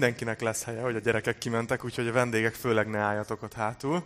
[0.00, 4.04] Mindenkinek lesz helye, hogy a gyerekek kimentek, úgyhogy a vendégek főleg ne álljatok ott hátul.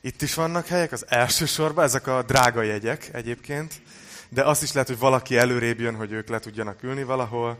[0.00, 3.74] Itt is vannak helyek, az első sorban, ezek a drága jegyek egyébként,
[4.28, 7.58] de azt is lehet, hogy valaki előrébb jön, hogy ők le tudjanak ülni valahol.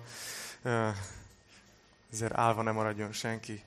[2.12, 3.62] Ezért állva nem maradjon senki.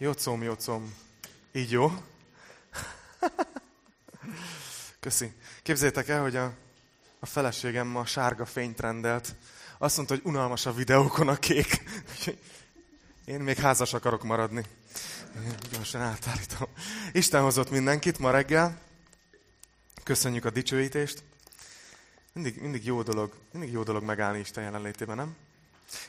[0.00, 0.94] Jocom, jocom.
[1.52, 1.92] Így jó?
[5.00, 5.32] Köszi.
[5.62, 6.52] Képzeljétek el, hogy a,
[7.20, 9.34] a feleségem ma sárga fényt rendelt.
[9.78, 11.82] Azt mondta, hogy unalmas a videókon a kék.
[13.24, 14.64] Én még házas akarok maradni.
[15.72, 16.68] Gyorsan átállítom.
[17.12, 18.80] Isten hozott mindenkit ma reggel.
[20.02, 21.22] Köszönjük a dicsőítést.
[22.32, 25.36] Mindig, mindig jó dolog, mindig jó dolog megállni Isten jelenlétében, nem?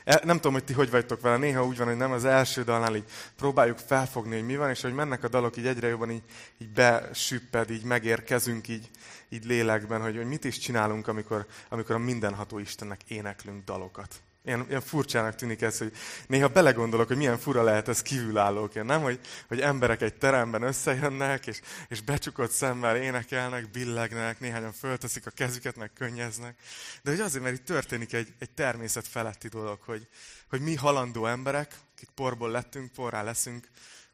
[0.04, 1.36] E, nem tudom, hogy ti hogy vagytok vele.
[1.36, 4.80] Néha úgy van, hogy nem az első dalnál így próbáljuk felfogni, hogy mi van, és
[4.80, 6.22] hogy mennek a dalok, így egyre jobban így,
[6.58, 8.90] így besüpped, így megérkezünk így,
[9.28, 14.22] így lélekben, hogy, hogy mit is csinálunk, amikor, amikor a mindenható Istennek éneklünk dalokat.
[14.44, 15.92] Ilyen, ilyen furcsának tűnik ez, hogy
[16.26, 19.02] néha belegondolok, hogy milyen fura lehet ez kívülállóként, nem?
[19.02, 25.30] Hogy, hogy emberek egy teremben összejönnek, és, és becsukott szemmel énekelnek, billegnek, néhányan fölteszik a
[25.30, 26.58] kezüket, meg könnyeznek.
[27.02, 30.08] De hogy azért, mert itt történik egy, egy természet feletti dolog, hogy,
[30.48, 33.68] hogy mi halandó emberek, akik porból lettünk, porrá leszünk,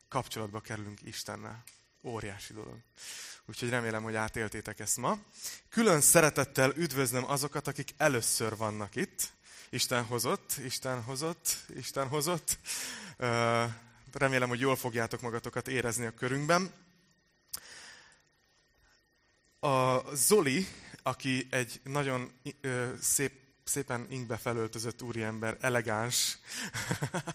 [0.08, 1.62] kapcsolatba kerülünk Istennel.
[2.02, 2.76] Óriási dolog.
[3.48, 5.18] Úgyhogy remélem, hogy átéltétek ezt ma.
[5.68, 9.34] Külön szeretettel üdvözlöm azokat, akik először vannak itt,
[9.70, 12.58] Isten hozott, Isten hozott, Isten hozott.
[14.12, 16.72] Remélem, hogy jól fogjátok magatokat érezni a körünkben.
[19.60, 20.66] A Zoli,
[21.02, 22.32] aki egy nagyon
[23.00, 23.32] szép,
[23.64, 26.38] szépen inkbe felöltözött úriember, elegáns,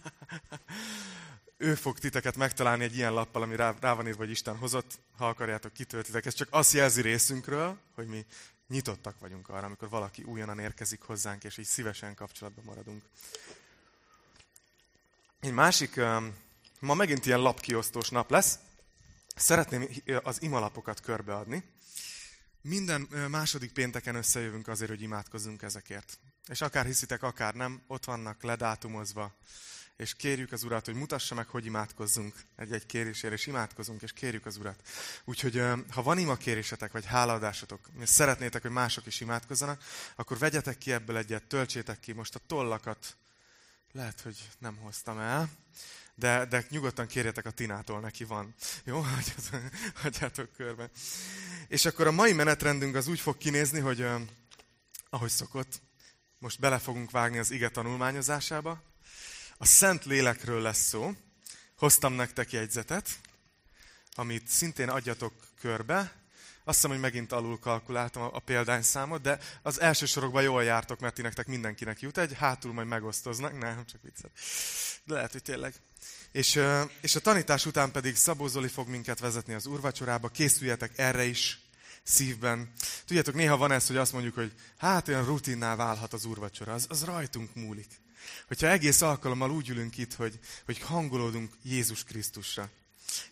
[1.56, 4.98] ő fog titeket megtalálni egy ilyen lappal, ami rá, rá van írva, hogy Isten hozott,
[5.16, 6.26] ha akarjátok, kitöltitek.
[6.26, 8.26] Ez csak azt jelzi részünkről, hogy mi
[8.72, 13.02] nyitottak vagyunk arra, amikor valaki újonnan érkezik hozzánk, és így szívesen kapcsolatban maradunk.
[15.40, 15.96] Egy másik,
[16.80, 18.58] ma megint ilyen lapkiosztós nap lesz.
[19.36, 19.88] Szeretném
[20.22, 21.64] az imalapokat körbeadni.
[22.60, 26.18] Minden második pénteken összejövünk azért, hogy imádkozzunk ezekért.
[26.48, 29.34] És akár hiszitek, akár nem, ott vannak ledátumozva
[30.02, 34.46] és kérjük az Urat, hogy mutassa meg, hogy imádkozzunk egy-egy kérésért, és imádkozunk, és kérjük
[34.46, 34.88] az Urat.
[35.24, 39.82] Úgyhogy ha van ima kérésetek, vagy hálaadásotok, és szeretnétek, hogy mások is imádkozzanak,
[40.16, 43.16] akkor vegyetek ki ebből egyet, töltsétek ki most a tollakat.
[43.92, 45.50] Lehet, hogy nem hoztam el,
[46.14, 48.54] de, de nyugodtan kérjetek a Tinától, neki van.
[48.84, 49.04] Jó,
[50.02, 50.90] hagyjátok körbe.
[51.68, 54.06] És akkor a mai menetrendünk az úgy fog kinézni, hogy
[55.10, 55.82] ahogy szokott,
[56.38, 58.91] most bele fogunk vágni az ige tanulmányozásába,
[59.62, 61.12] a Szent Lélekről lesz szó.
[61.76, 63.08] Hoztam nektek jegyzetet,
[64.14, 65.98] amit szintén adjatok körbe.
[66.64, 71.14] Azt hiszem, hogy megint alul kalkuláltam a példányszámot, de az első sorokban jól jártok, mert
[71.14, 73.58] ti nektek mindenkinek jut egy, hátul majd megosztoznak.
[73.58, 74.30] Nem, csak viccet.
[75.04, 75.74] De lehet, hogy tényleg.
[76.32, 76.60] És,
[77.00, 80.28] és a tanítás után pedig Szabó Zoli fog minket vezetni az úrvacsorába.
[80.28, 81.60] Készüljetek erre is
[82.02, 82.72] szívben.
[83.06, 86.72] Tudjátok, néha van ez, hogy azt mondjuk, hogy hát olyan rutinná válhat az úrvacsora.
[86.72, 88.00] Az, az rajtunk múlik.
[88.48, 92.70] Hogyha egész alkalommal úgy ülünk itt, hogy, hogy hangolódunk Jézus Krisztusra.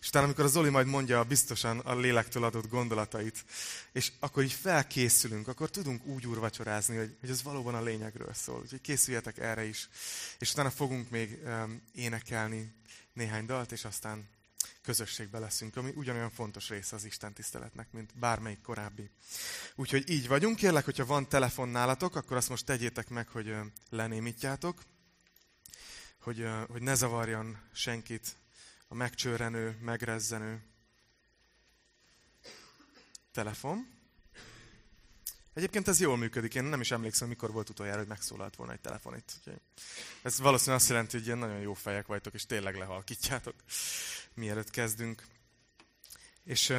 [0.01, 3.45] És utána, amikor a Zoli majd mondja biztosan a lélektől adott gondolatait,
[3.91, 8.59] és akkor így felkészülünk, akkor tudunk úgy úrvacsorázni, hogy, hogy ez valóban a lényegről szól.
[8.59, 9.89] Úgyhogy készüljetek erre is.
[10.39, 12.73] És utána fogunk még um, énekelni
[13.13, 14.29] néhány dalt, és aztán
[14.81, 19.09] közösségbe leszünk, ami ugyanolyan fontos része az Isten tiszteletnek, mint bármelyik korábbi.
[19.75, 20.55] Úgyhogy így vagyunk.
[20.55, 23.55] Kérlek, hogyha van telefon nálatok, akkor azt most tegyétek meg, hogy
[23.89, 24.83] lenémítjátok,
[26.21, 28.35] hogy, hogy ne zavarjon senkit
[28.87, 30.63] a megcsőrenő, megrezzenő
[33.31, 34.00] telefon.
[35.53, 36.55] Egyébként ez jól működik.
[36.55, 39.31] Én nem is emlékszem, mikor volt utoljára, hogy megszólalt volna egy telefon itt.
[40.21, 43.55] Ez valószínűleg azt jelenti, hogy ilyen nagyon jó fejek vagytok, és tényleg lehalkítjátok,
[44.33, 45.23] mielőtt kezdünk.
[46.43, 46.73] És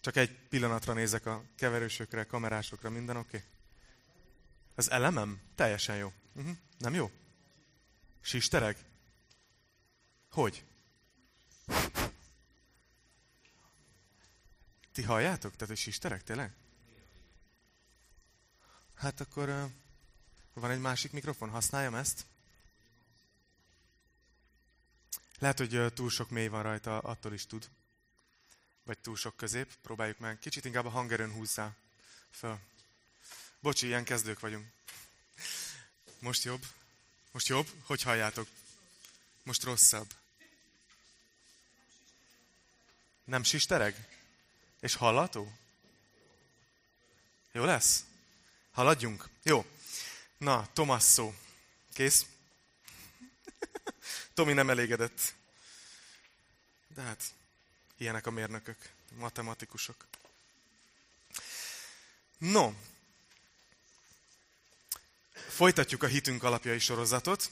[0.00, 3.36] csak egy pillanatra nézek a keverősökre, kamerásokra, minden oké?
[3.36, 3.48] Okay?
[4.74, 5.40] Ez elemem?
[5.54, 6.12] Teljesen jó.
[6.32, 6.56] Uh-huh.
[6.78, 7.10] Nem jó?
[8.20, 8.76] Sistereg?
[10.30, 10.64] Hogy?
[14.92, 15.52] Ti halljátok?
[15.52, 16.52] Tehát, hogy sisterek tényleg?
[18.94, 19.70] Hát akkor
[20.52, 22.24] van egy másik mikrofon, használjam ezt?
[25.38, 27.68] Lehet, hogy túl sok mély van rajta, attól is tud.
[28.82, 29.74] Vagy túl sok közép.
[29.82, 30.38] Próbáljuk meg.
[30.38, 31.74] Kicsit inkább a hangerőn húzzá
[32.30, 32.58] föl.
[33.60, 34.66] Bocsi, ilyen kezdők vagyunk.
[36.18, 36.66] Most jobb?
[37.30, 37.68] Most jobb?
[37.84, 38.48] Hogy halljátok?
[39.42, 40.14] Most rosszabb.
[43.24, 44.11] Nem sistereg?
[44.82, 45.52] És hallató?
[47.52, 48.04] Jó lesz?
[48.72, 49.28] Haladjunk?
[49.42, 49.64] Jó.
[50.38, 51.34] Na, Tomasszó.
[51.92, 52.26] Kész?
[54.34, 55.34] Tomi nem elégedett.
[56.94, 57.24] De hát,
[57.96, 60.06] ilyenek a mérnökök, matematikusok.
[62.38, 62.72] No,
[65.48, 67.50] folytatjuk a hitünk alapjai sorozatot.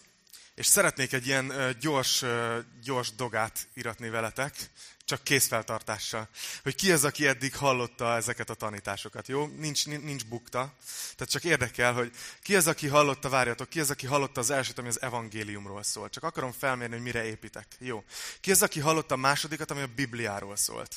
[0.54, 2.24] És szeretnék egy ilyen gyors,
[2.82, 4.70] gyors dogát iratni veletek,
[5.10, 6.28] csak készfeltartással.
[6.62, 9.46] Hogy ki az, aki eddig hallotta ezeket a tanításokat, jó?
[9.46, 10.74] Nincs, nincs bukta.
[11.16, 12.12] Tehát csak érdekel, hogy
[12.42, 16.08] ki az, aki hallotta, várjatok, ki az, aki hallotta az elsőt, ami az evangéliumról szól.
[16.10, 17.66] Csak akarom felmérni, hogy mire építek.
[17.78, 18.04] Jó.
[18.40, 20.96] Ki az, aki hallotta a másodikat, ami a Bibliáról szólt.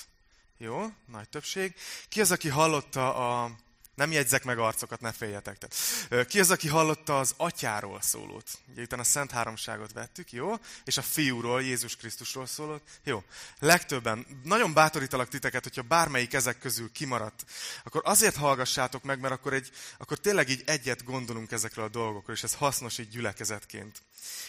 [0.58, 1.76] Jó, nagy többség.
[2.10, 3.52] Ki az, aki hallotta a
[3.96, 5.58] nem jegyzek meg arcokat, ne féljetek.
[5.58, 8.50] Tehát, ki az, aki hallotta az atyáról szólót?
[8.72, 10.56] Ugye utána a Szent Háromságot vettük, jó?
[10.84, 12.82] És a fiúról, Jézus Krisztusról szólót.
[13.04, 13.24] Jó.
[13.60, 17.46] Legtöbben, nagyon bátorítalak titeket, hogyha bármelyik ezek közül kimaradt,
[17.84, 22.36] akkor azért hallgassátok meg, mert akkor, egy, akkor tényleg így egyet gondolunk ezekről a dolgokról,
[22.36, 24.02] és ez hasznos így gyülekezetként.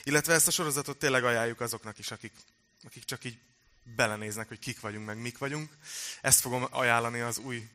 [0.02, 2.32] Illetve ezt a sorozatot tényleg ajánljuk azoknak is, akik,
[2.84, 3.38] akik csak így
[3.96, 5.70] belenéznek, hogy kik vagyunk, meg mik vagyunk.
[6.20, 7.68] Ezt fogom ajánlani az új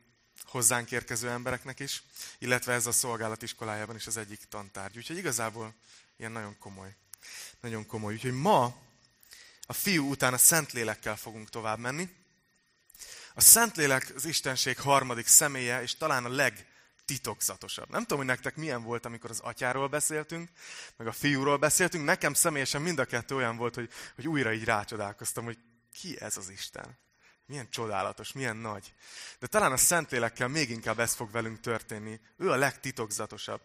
[0.50, 2.04] hozzánk érkező embereknek is,
[2.38, 4.98] illetve ez a szolgálat iskolájában is az egyik tantárgy.
[4.98, 5.74] Úgyhogy igazából
[6.18, 6.96] ilyen nagyon komoly.
[7.60, 8.14] Nagyon komoly.
[8.14, 8.78] Úgyhogy ma
[9.66, 12.10] a fiú után a Szentlélekkel fogunk tovább menni.
[13.34, 17.90] A Szentlélek az Istenség harmadik személye, és talán a legtitokzatosabb.
[17.90, 20.50] Nem tudom, hogy nektek milyen volt, amikor az atyáról beszéltünk,
[20.96, 22.06] meg a fiúról beszéltünk.
[22.06, 25.58] Nekem személyesen mind a kettő olyan volt, hogy, hogy újra így rácsodálkoztam, hogy
[25.94, 26.98] ki ez az Isten.
[27.50, 28.94] Milyen csodálatos, milyen nagy.
[29.40, 32.20] De talán a Szentlélekkel még inkább ez fog velünk történni.
[32.38, 33.62] Ő a legtitokzatosabb.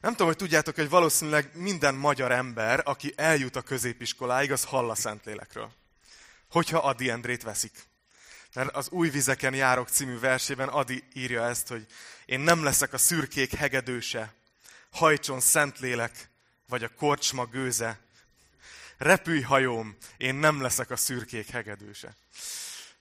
[0.00, 4.90] Nem tudom, hogy tudjátok, hogy valószínűleg minden magyar ember, aki eljut a középiskoláig, az hall
[4.90, 5.72] a Szentlélekről.
[6.50, 7.72] Hogyha Adi Endrét veszik.
[8.54, 11.86] Mert az Új vizeken járok című versében Adi írja ezt, hogy
[12.24, 14.34] én nem leszek a szürkék hegedőse,
[14.90, 16.28] hajtson Szentlélek,
[16.68, 18.00] vagy a korcsma gőze.
[18.98, 22.16] Repülj hajóm, én nem leszek a szürkék hegedőse.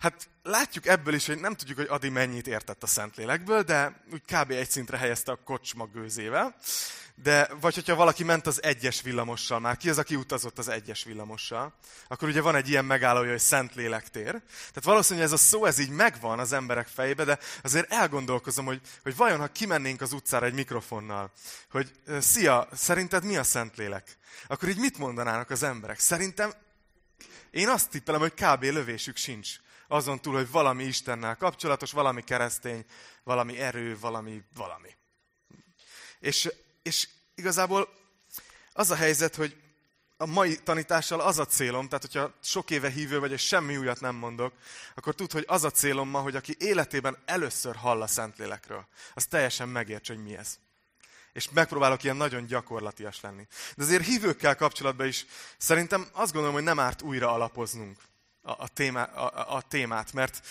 [0.02, 4.22] Hát látjuk ebből is, hogy nem tudjuk, hogy Adi mennyit értett a Szentlélekből, de úgy
[4.22, 4.52] kb.
[4.52, 6.56] egy szintre helyezte a kocsma gőzével.
[7.16, 11.04] De, vagy hogyha valaki ment az egyes villamossal már, ki az, aki utazott az egyes
[11.04, 11.74] villamossal,
[12.08, 14.32] akkor ugye van egy ilyen megállója, hogy Szentlélek tér.
[14.58, 18.82] Tehát valószínűleg ez a szó, ez így megvan az emberek fejébe, de azért elgondolkozom, hogy,
[19.04, 21.32] hogy vajon, ha kimennénk az utcára egy mikrofonnal,
[21.72, 24.18] hogy szia, szerinted mi a Szentlélek?
[24.48, 26.00] Akkor így mit mondanának az emberek?
[26.00, 26.54] Szerintem
[27.52, 28.64] én azt tippelem, hogy kb.
[28.64, 29.50] lövésük sincs
[29.92, 32.86] azon túl, hogy valami Istennel kapcsolatos, valami keresztény,
[33.24, 34.96] valami erő, valami valami.
[36.20, 36.52] És,
[36.82, 37.90] és igazából
[38.74, 39.56] az a helyzet, hogy
[40.18, 44.00] a mai tanítással az a célom, tehát hogyha sok éve hívő vagy, és semmi újat
[44.00, 44.54] nem mondok,
[44.96, 49.26] akkor tud, hogy az a célom ma, hogy aki életében először hall a Szentlélekről, az
[49.26, 50.60] teljesen megérts, hogy mi ez.
[51.34, 53.48] És megpróbálok ilyen nagyon gyakorlatias lenni.
[53.76, 55.26] De azért hívőkkel kapcsolatban is
[55.58, 57.98] szerintem azt gondolom, hogy nem árt újra alapoznunk
[58.42, 60.48] a, a, témá, a, a témát, mert,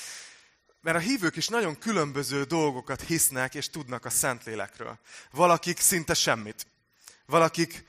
[0.80, 4.98] mert a hívők is nagyon különböző dolgokat hisznek és tudnak a Szentlélekről.
[5.30, 6.66] Valakik szinte semmit.
[7.26, 7.84] Valakik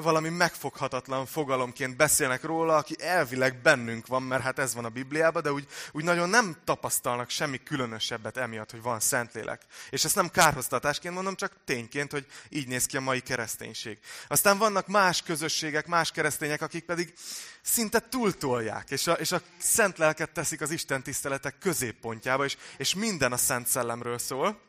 [0.00, 5.42] valami megfoghatatlan fogalomként beszélnek róla, aki elvileg bennünk van, mert hát ez van a Bibliában,
[5.42, 9.62] de úgy, úgy nagyon nem tapasztalnak semmi különösebbet emiatt, hogy van Szentlélek.
[9.90, 13.98] És ezt nem kárhoztatásként mondom, csak tényként, hogy így néz ki a mai kereszténység.
[14.28, 17.14] Aztán vannak más közösségek, más keresztények, akik pedig
[17.62, 22.94] szinte túltolják, és a, és a szent lelket teszik az Isten tiszteletek középpontjába, és, és
[22.94, 24.60] minden a Szent Szellemről szól.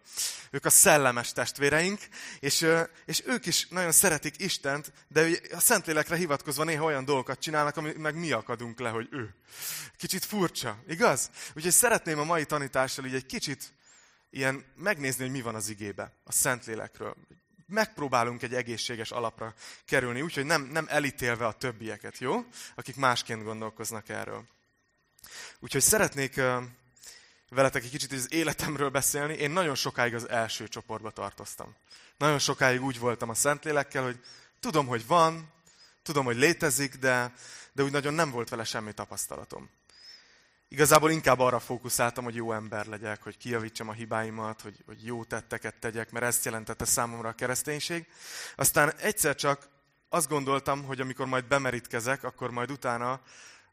[0.51, 1.99] Ők a szellemes testvéreink,
[2.39, 2.67] és,
[3.05, 7.93] és ők is nagyon szeretik Istent, de a Szentlélekre hivatkozva néha olyan dolgokat csinálnak, ami
[7.97, 9.35] meg mi akadunk le, hogy ő.
[9.97, 11.29] Kicsit furcsa, igaz?
[11.55, 13.73] Úgyhogy szeretném a mai tanítással így egy kicsit
[14.29, 17.15] ilyen megnézni, hogy mi van az igébe, a Szentlélekről
[17.73, 19.53] megpróbálunk egy egészséges alapra
[19.85, 22.45] kerülni, úgyhogy nem, nem elítélve a többieket, jó?
[22.75, 24.43] Akik másként gondolkoznak erről.
[25.59, 26.41] Úgyhogy szeretnék
[27.49, 29.33] veletek egy kicsit az életemről beszélni.
[29.33, 31.75] Én nagyon sokáig az első csoportba tartoztam.
[32.17, 34.19] Nagyon sokáig úgy voltam a Szentlélekkel, hogy
[34.59, 35.51] tudom, hogy van,
[36.03, 37.33] tudom, hogy létezik, de,
[37.71, 39.69] de úgy nagyon nem volt vele semmi tapasztalatom.
[40.73, 45.23] Igazából inkább arra fókuszáltam, hogy jó ember legyek, hogy kijavítsam a hibáimat, hogy, hogy jó
[45.23, 48.07] tetteket tegyek, mert ezt jelentette számomra a kereszténység.
[48.55, 49.69] Aztán egyszer csak
[50.09, 53.21] azt gondoltam, hogy amikor majd bemerítkezek, akkor majd utána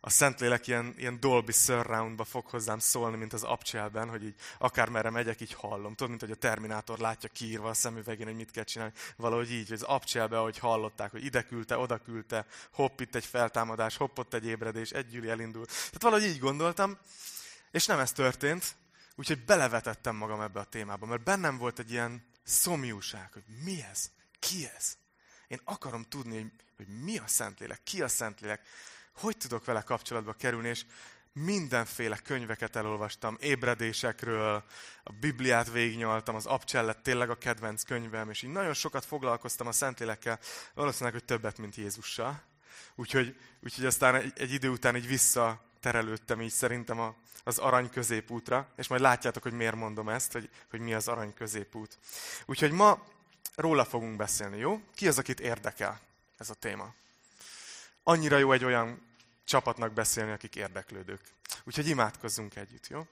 [0.01, 5.11] a Szentlélek ilyen, ilyen Dolby Surroundba fog hozzám szólni, mint az abcselben, hogy így akármerre
[5.11, 5.95] megyek, így hallom.
[5.95, 8.93] Tudod, mint hogy a Terminátor látja kiírva a szemüvegén, hogy mit kell csinálni.
[9.17, 13.25] Valahogy így, hogy az abcselbe, ahogy hallották, hogy ide küldte, oda küldte, hopp, itt egy
[13.25, 15.67] feltámadás, hopp, ott egy ébredés, egy gyűli elindul.
[15.67, 16.99] Tehát valahogy így gondoltam.
[17.71, 18.77] És nem ez történt,
[19.15, 24.11] úgyhogy belevetettem magam ebbe a témába, mert bennem volt egy ilyen szomjúság, hogy mi ez,
[24.39, 24.97] ki ez.
[25.49, 28.67] Én akarom tudni, hogy, hogy mi a Szentlélek, ki a Szentlélek,
[29.13, 30.85] hogy tudok vele kapcsolatba kerülni, és
[31.33, 34.65] mindenféle könyveket elolvastam, ébredésekről,
[35.03, 39.73] a Bibliát végignyaltam, az Abcsellet tényleg a kedvenc könyvem, és így nagyon sokat foglalkoztam a
[39.73, 40.39] Szentlélekkel,
[40.75, 42.43] valószínűleg, hogy többet, mint Jézussal.
[42.95, 47.15] Úgyhogy, úgyhogy aztán egy, egy idő után így visszaterelődtem így szerintem a,
[47.45, 51.35] az arany középútra, és majd látjátok, hogy miért mondom ezt, hogy, hogy mi az arany
[51.35, 51.99] középút.
[52.47, 53.05] Úgyhogy ma
[53.55, 54.81] róla fogunk beszélni, jó?
[54.95, 56.01] Ki az, akit érdekel
[56.39, 56.95] ez a téma?
[58.03, 59.09] Annyira jó egy olyan
[59.45, 61.21] csapatnak beszélni, akik érdeklődők.
[61.65, 63.07] Úgyhogy imádkozzunk együtt, jó?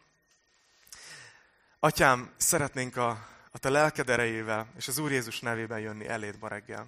[1.79, 3.09] Atyám, szeretnénk a,
[3.51, 6.87] a te lelked erejével és az Úr Jézus nevében jönni eléd ma reggel.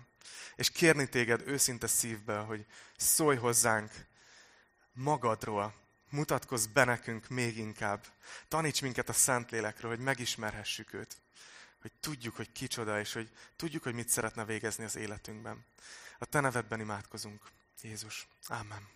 [0.56, 2.66] És kérni téged őszinte szívből, hogy
[2.96, 3.90] szólj hozzánk
[4.92, 5.74] magadról,
[6.10, 8.04] mutatkozz be nekünk még inkább.
[8.48, 11.16] Taníts minket a Szentlélekről, hogy megismerhessük őt.
[11.80, 15.64] Hogy tudjuk, hogy kicsoda, és hogy tudjuk, hogy mit szeretne végezni az életünkben.
[16.18, 17.42] A te nevedben imádkozunk.
[17.82, 18.26] Jézus.
[18.46, 18.88] Amen.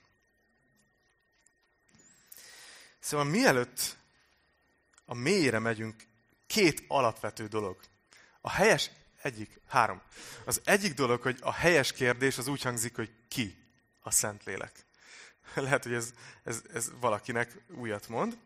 [2.98, 3.96] Szóval mielőtt
[5.04, 6.06] a mélyre megyünk,
[6.46, 7.80] két alapvető dolog.
[8.40, 8.90] A helyes,
[9.22, 10.02] egyik, három.
[10.44, 13.64] Az egyik dolog, hogy a helyes kérdés az úgy hangzik, hogy ki
[14.00, 14.84] a Szentlélek.
[15.54, 16.12] Lehet, hogy ez,
[16.44, 18.38] ez, ez valakinek újat mond.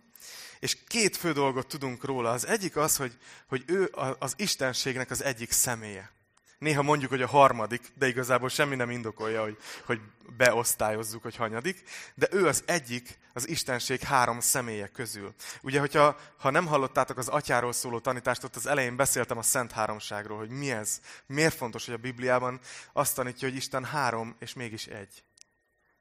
[0.60, 2.30] És két fő dolgot tudunk róla.
[2.30, 6.10] Az egyik az, hogy, hogy ő az Istenségnek az egyik személye.
[6.58, 10.00] Néha mondjuk, hogy a harmadik, de igazából semmi nem indokolja, hogy, hogy
[10.36, 11.82] beosztályozzuk, hogy hanyadik,
[12.14, 15.34] de ő az egyik az Istenség három személye közül.
[15.62, 19.72] Ugye, hogyha ha nem hallottátok az atyáról szóló tanítást, ott az elején beszéltem a Szent
[19.72, 22.60] Háromságról, hogy mi ez, miért fontos, hogy a Bibliában
[22.92, 25.22] azt tanítja, hogy Isten három, és mégis egy.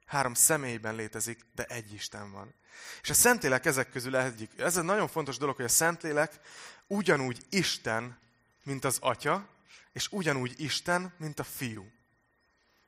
[0.06, 2.54] Három személyben létezik, de egy Isten van.
[3.02, 4.52] És a Szentlélek ezek közül egyik.
[4.58, 6.40] Ez egy nagyon fontos dolog, hogy a Szentlélek
[6.88, 8.18] ugyanúgy Isten,
[8.64, 9.48] mint az Atya,
[9.98, 11.92] és ugyanúgy Isten, mint a fiú.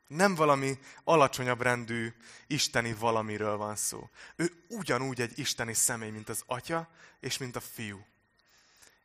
[0.07, 2.13] Nem valami alacsonyabb rendű
[2.47, 4.09] isteni valamiről van szó.
[4.35, 6.89] Ő ugyanúgy egy isteni személy, mint az atya,
[7.19, 8.05] és mint a fiú.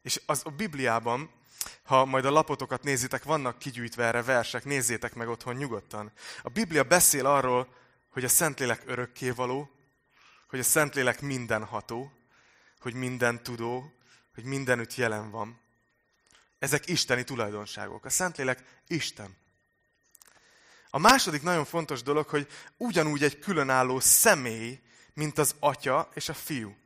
[0.02, 1.30] És az a Bibliában,
[1.82, 6.12] ha majd a lapotokat nézitek, vannak kigyűjtve erre versek, nézzétek meg otthon nyugodtan.
[6.42, 7.74] A Biblia beszél arról,
[8.10, 9.70] hogy a Szentlélek örökkévaló,
[10.48, 12.12] hogy a Szentlélek mindenható,
[12.80, 13.92] hogy minden tudó,
[14.34, 15.62] hogy mindenütt jelen van.
[16.64, 18.04] Ezek isteni tulajdonságok.
[18.04, 19.36] A Szentlélek Isten.
[20.90, 24.80] A második nagyon fontos dolog, hogy ugyanúgy egy különálló személy,
[25.14, 26.76] mint az atya és a fiú.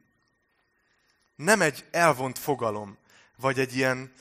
[1.34, 2.98] Nem egy elvont fogalom,
[3.36, 4.12] vagy egy ilyen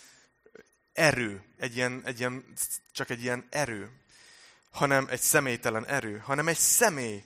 [0.93, 2.53] erő, egy ilyen, egy ilyen,
[2.91, 3.91] csak egy ilyen erő,
[4.71, 7.23] hanem egy személytelen erő, hanem egy személy.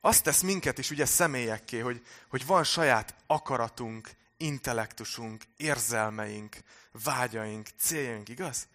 [0.00, 4.10] Azt tesz minket is ugye személyekké, hogy, hogy van saját akaratunk,
[4.42, 6.56] intellektusunk, érzelmeink,
[7.04, 8.66] vágyaink, céljaink, igaz?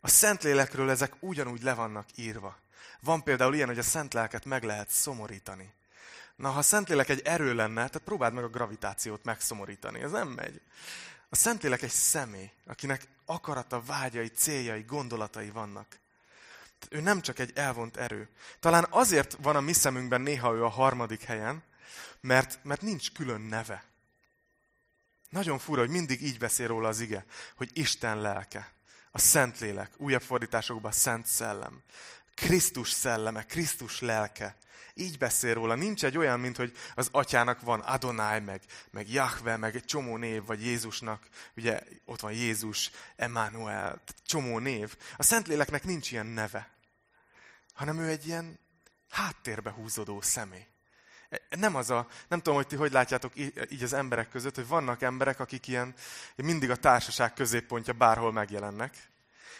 [0.00, 2.58] A Szentlélekről ezek ugyanúgy le vannak írva.
[3.00, 5.74] Van például ilyen, hogy a Szent Lelket meg lehet szomorítani.
[6.36, 10.28] Na, ha a Szentlélek egy erő lenne, tehát próbáld meg a gravitációt megszomorítani, ez nem
[10.28, 10.60] megy.
[11.28, 15.98] A Szentlélek egy személy, akinek akarata, vágyai, céljai, gondolatai vannak.
[16.90, 18.28] Ő nem csak egy elvont erő.
[18.60, 21.62] Talán azért van a mi szemünkben néha ő a harmadik helyen,
[22.20, 23.84] mert, mert nincs külön neve.
[25.36, 27.24] Nagyon fura, hogy mindig így beszél róla az ige,
[27.56, 28.72] hogy Isten lelke,
[29.10, 31.82] a Szentlélek, újabb fordításokban a Szent Szellem,
[32.34, 34.56] Krisztus szelleme, Krisztus lelke.
[34.94, 35.74] Így beszél róla.
[35.74, 40.16] Nincs egy olyan, mint hogy az atyának van Adonai, meg, meg Jahve, meg egy csomó
[40.16, 44.96] név, vagy Jézusnak, ugye ott van Jézus, Emmanuel, csomó név.
[45.16, 46.70] A Szentléleknek nincs ilyen neve,
[47.74, 48.58] hanem ő egy ilyen
[49.08, 50.66] háttérbe húzódó személy.
[51.48, 53.32] Nem az a, nem tudom, hogy ti hogy látjátok
[53.70, 55.94] így az emberek között, hogy vannak emberek, akik ilyen
[56.36, 59.08] mindig a társaság középpontja bárhol megjelennek.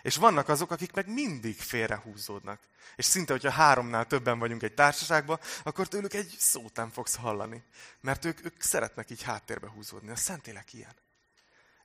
[0.02, 2.61] És vannak azok, akik meg mindig félrehúzódnak.
[2.96, 7.62] És szinte, hogyha háromnál többen vagyunk egy társaságban, akkor tőlük egy szót nem fogsz hallani.
[8.00, 10.11] Mert ők, ők szeretnek így háttérbe húzódni.
[10.11, 10.94] A Szentélek ilyen.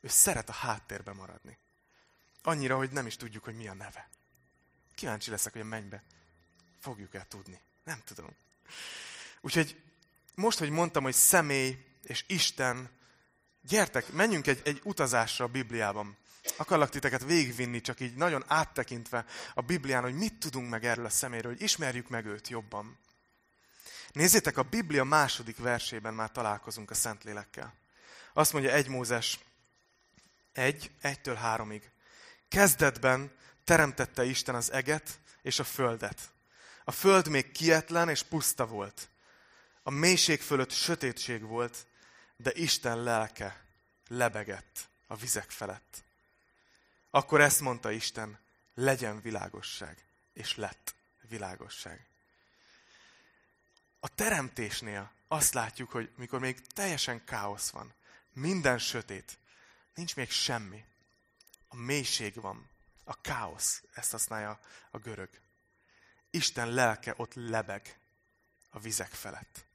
[0.01, 1.57] Ő szeret a háttérbe maradni.
[2.43, 4.09] Annyira, hogy nem is tudjuk, hogy mi a neve.
[4.95, 6.03] Kíváncsi leszek, hogy a mennybe
[6.79, 7.59] fogjuk-e tudni.
[7.83, 8.29] Nem tudom.
[9.41, 9.81] Úgyhogy
[10.35, 12.89] most, hogy mondtam, hogy személy és Isten,
[13.61, 16.17] gyertek, menjünk egy, egy utazásra a Bibliában.
[16.57, 21.09] Akarlak titeket végigvinni, csak így nagyon áttekintve a Biblián, hogy mit tudunk meg erről a
[21.09, 22.99] szeméről, hogy ismerjük meg őt jobban.
[24.11, 27.73] Nézzétek, a Biblia második versében már találkozunk a Szentlélekkel.
[28.33, 29.39] Azt mondja 1 Mózes
[30.53, 31.81] 1, 1-től 3-ig.
[32.47, 33.31] Kezdetben
[33.63, 36.31] teremtette Isten az eget és a földet.
[36.83, 39.09] A föld még kietlen és puszta volt.
[39.83, 41.85] A mélység fölött sötétség volt,
[42.35, 43.65] de Isten lelke
[44.07, 46.03] lebegett a vizek felett.
[47.09, 48.39] Akkor ezt mondta Isten,
[48.73, 52.05] legyen világosság, és lett világosság.
[53.99, 57.93] A teremtésnél azt látjuk, hogy mikor még teljesen káosz van,
[58.33, 59.37] minden sötét,
[59.95, 60.85] nincs még semmi,
[61.67, 62.69] a mélység van,
[63.03, 64.59] a káosz, ezt használja
[64.91, 65.29] a görög.
[66.29, 67.99] Isten lelke ott lebeg
[68.69, 69.65] a vizek felett.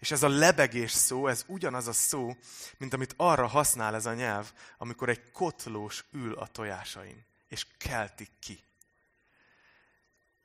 [0.00, 2.36] És ez a lebegés szó, ez ugyanaz a szó,
[2.76, 8.30] mint amit arra használ ez a nyelv, amikor egy kotlós ül a tojásain, és keltik
[8.38, 8.62] ki.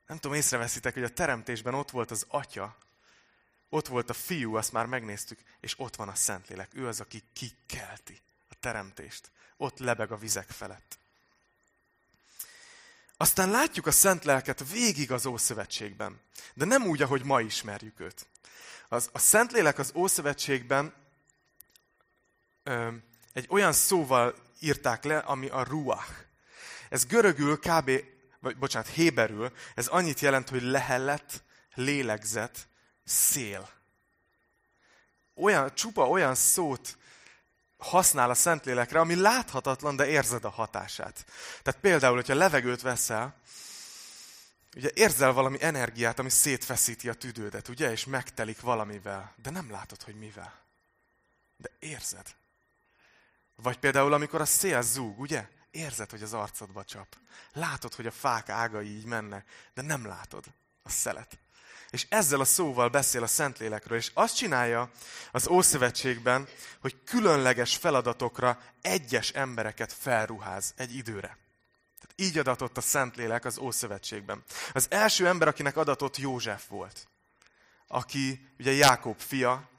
[0.08, 2.78] Nem tudom, észreveszitek, hogy a teremtésben ott volt az atya,
[3.70, 6.70] ott volt a fiú, azt már megnéztük, és ott van a Szentlélek.
[6.74, 9.32] Ő az, aki kikelti a teremtést.
[9.58, 10.98] Ott lebeg a vizek felett.
[13.18, 16.20] Aztán látjuk a Szent Lelket végig az Ószövetségben.
[16.54, 18.28] De nem úgy, ahogy ma ismerjük őt.
[18.88, 20.94] Az, a Szentlélek az Ószövetségben
[22.64, 22.92] ö,
[23.34, 26.12] egy olyan szóval írták le, ami a ruach.
[26.90, 27.92] Ez görögül kb.
[28.40, 31.44] vagy bocsánat, héberül, ez annyit jelent, hogy lehellet,
[31.74, 32.68] lélegzet,
[33.04, 33.70] szél.
[35.36, 36.98] Olyan, csupa olyan szót
[37.78, 41.26] használ a Szentlélekre, ami láthatatlan, de érzed a hatását.
[41.64, 43.36] Tehát például, hogyha levegőt veszel,
[44.76, 50.02] ugye érzel valami energiát, ami szétfeszíti a tüdődet, ugye, és megtelik valamivel, de nem látod,
[50.02, 50.64] hogy mivel.
[51.58, 52.36] De érzed.
[53.56, 55.48] Vagy például, amikor a szél zúg, ugye?
[55.72, 57.18] Érzed, hogy az arcodba csap.
[57.54, 60.46] Látod, hogy a fák ágai így mennek, de nem látod
[60.84, 61.40] a szelet
[61.96, 64.92] és ezzel a szóval beszél a Szentlélekről, és azt csinálja
[65.32, 66.48] az Ószövetségben,
[66.82, 71.38] hogy különleges feladatokra egyes embereket felruház egy időre.
[72.16, 74.44] Így adatott a Szentlélek az Ószövetségben.
[74.74, 77.08] Az első ember, akinek adatott József volt,
[77.88, 79.70] aki ugye Jákob fia,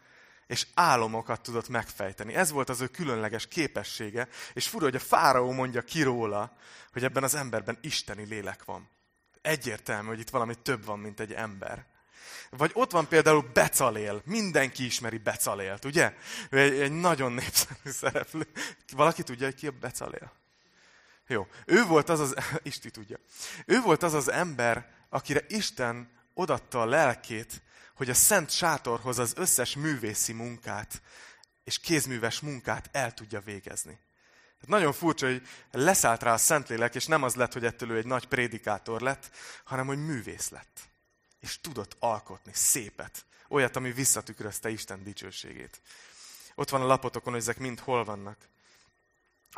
[0.47, 2.35] és álomokat tudott megfejteni.
[2.35, 6.57] Ez volt az ő különleges képessége, és fura, hogy a fáraó mondja ki róla,
[6.93, 8.89] hogy ebben az emberben isteni lélek van.
[9.43, 11.87] Egyértelmű, hogy itt valami több van, mint egy ember.
[12.51, 14.23] Vagy ott van például Becalél.
[14.25, 16.15] Mindenki ismeri Becalélt, ugye?
[16.51, 18.47] Egy, egy nagyon népszerű szereplő.
[18.93, 20.33] Valaki tudja, hogy ki a Becalél?
[21.27, 21.47] Jó.
[21.65, 23.19] Ő volt az az, Isti tudja.
[23.67, 27.63] Ő volt az az ember, akire Isten odatta a lelkét,
[27.95, 31.03] hogy a szent sátorhoz az összes művészi munkát
[31.65, 33.99] és kézműves munkát el tudja végezni.
[34.61, 37.97] Tehát nagyon furcsa, hogy leszállt rá a Szentlélek, és nem az lett, hogy ettől ő
[37.97, 39.31] egy nagy prédikátor lett,
[39.65, 40.89] hanem hogy művész lett
[41.47, 43.25] és tudott alkotni szépet.
[43.49, 45.81] Olyat, ami visszatükrözte Isten dicsőségét.
[46.55, 48.49] Ott van a lapotokon, hogy ezek mind hol vannak.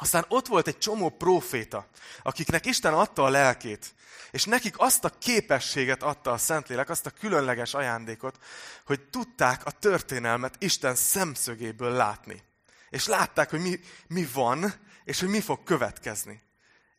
[0.01, 1.87] Aztán ott volt egy csomó próféta,
[2.23, 3.95] akiknek Isten adta a lelkét,
[4.31, 8.39] és nekik azt a képességet adta a Szentlélek, azt a különleges ajándékot,
[8.87, 12.43] hogy tudták a történelmet Isten szemszögéből látni.
[12.91, 16.43] És látták, hogy mi, mi van, és hogy mi fog következni.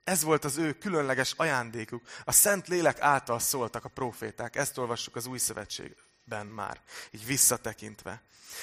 [0.03, 2.07] Ez volt az ő különleges ajándékuk.
[2.23, 4.55] A Szent Lélek által szóltak a proféták.
[4.55, 6.81] Ezt olvassuk az Új Szövetségben már,
[7.11, 8.21] így visszatekintve.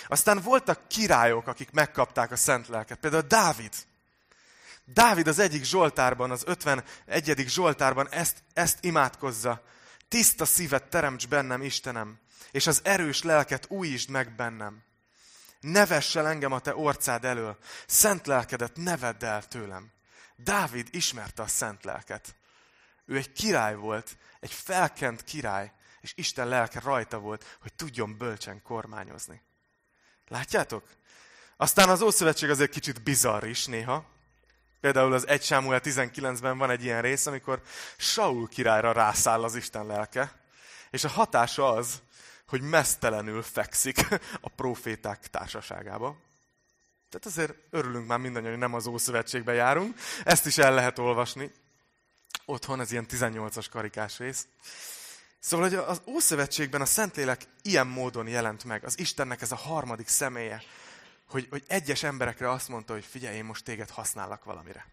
[0.08, 2.98] Aztán voltak királyok, akik megkapták a Szent Lelket.
[2.98, 3.72] Például Dávid.
[4.88, 7.44] Dávid az egyik Zsoltárban, az 51.
[7.48, 9.62] Zsoltárban ezt, ezt imádkozza.
[10.08, 12.18] Tiszta szívet teremts bennem, Istenem,
[12.50, 14.84] és az erős lelket újítsd meg bennem.
[15.60, 19.92] Ne el engem a te orcád elől, szent lelkedet ne vedd el tőlem.
[20.36, 22.36] Dávid ismerte a szent lelket.
[23.04, 28.62] Ő egy király volt, egy felkent király, és Isten lelke rajta volt, hogy tudjon bölcsen
[28.62, 29.42] kormányozni.
[30.28, 30.88] Látjátok?
[31.56, 34.14] Aztán az Ószövetség azért kicsit bizarr is néha.
[34.80, 37.60] Például az 1 Sámuel 19-ben van egy ilyen rész, amikor
[37.96, 40.32] Saul királyra rászáll az Isten lelke,
[40.90, 42.02] és a hatása az,
[42.48, 44.06] hogy mesztelenül fekszik
[44.40, 46.16] a proféták társaságába.
[47.08, 49.98] Tehát azért örülünk már mindannyian, hogy nem az Ószövetségbe járunk.
[50.24, 51.52] Ezt is el lehet olvasni.
[52.44, 54.46] Otthon ez ilyen 18-as karikás rész.
[55.38, 58.84] Szóval, hogy az Ószövetségben a Szentlélek ilyen módon jelent meg.
[58.84, 60.62] Az Istennek ez a harmadik személye,
[61.28, 64.86] hogy, hogy egyes emberekre azt mondta, hogy figyelj, én most téged használok valamire.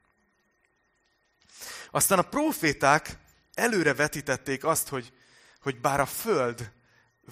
[1.91, 3.17] Aztán a proféták
[3.54, 5.13] előre vetítették azt, hogy,
[5.62, 6.72] hogy bár a föld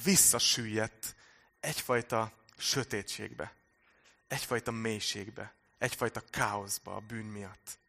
[0.04, 1.16] visszasüllyedt
[1.60, 3.60] egyfajta sötétségbe
[4.32, 7.80] egyfajta mélységbe, egyfajta káoszba a bűn miatt.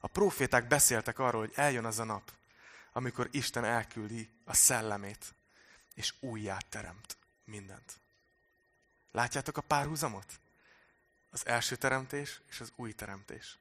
[0.00, 2.32] A proféták beszéltek arról, hogy eljön az a nap,
[2.92, 5.34] amikor Isten elküldi a szellemét,
[5.94, 8.00] és újját teremt mindent.
[9.12, 10.40] Látjátok a párhuzamot?
[11.30, 13.58] Az első teremtés és az új teremtés.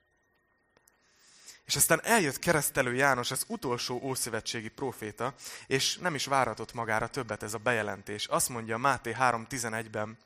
[1.65, 5.35] És aztán eljött keresztelő János, az utolsó ószövetségi proféta,
[5.67, 8.25] és nem is váratott magára többet ez a bejelentés.
[8.25, 10.17] Azt mondja Máté 3.11-ben,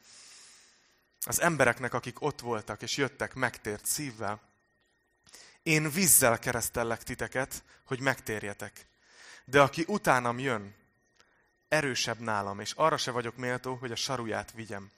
[1.26, 4.42] az embereknek, akik ott voltak és jöttek megtért szívvel,
[5.64, 8.88] én vízzel keresztellek titeket, hogy megtérjetek.
[9.46, 10.76] De aki utánam jön,
[11.68, 14.92] erősebb nálam, és arra se vagyok méltó, hogy a saruját vigyem.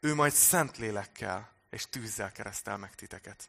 [0.00, 3.48] Ő majd szent lélekkel és tűzzel keresztel meg titeket.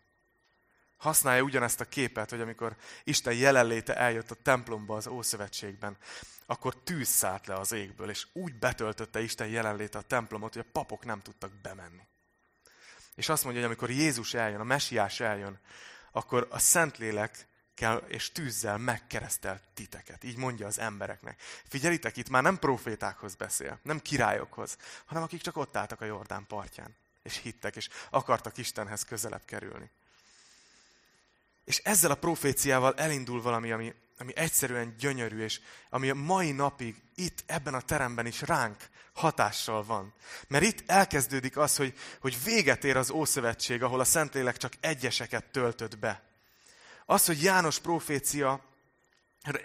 [0.97, 5.97] Használja ugyanezt a képet, hogy amikor Isten jelenléte eljött a templomba az Ószövetségben,
[6.45, 10.71] akkor tűz szállt le az égből, és úgy betöltötte Isten jelenléte a templomot, hogy a
[10.71, 12.01] papok nem tudtak bemenni.
[13.15, 15.59] És azt mondja, hogy amikor Jézus eljön, a mesiás eljön,
[16.12, 20.23] akkor a Szentlélek kell és tűzzel megkeresztelt titeket.
[20.23, 21.41] Így mondja az embereknek.
[21.67, 26.45] Figyelitek, itt már nem profétákhoz beszél, nem királyokhoz, hanem akik csak ott álltak a Jordán
[26.47, 29.89] partján, és hittek, és akartak Istenhez közelebb kerülni.
[31.65, 35.59] És ezzel a proféciával elindul valami, ami, ami egyszerűen gyönyörű, és
[35.89, 40.13] ami a mai napig itt, ebben a teremben is ránk hatással van.
[40.47, 45.45] Mert itt elkezdődik az, hogy, hogy véget ér az Ószövetség, ahol a Szentlélek csak egyeseket
[45.51, 46.32] töltött be.
[47.05, 48.61] Az, hogy János profécia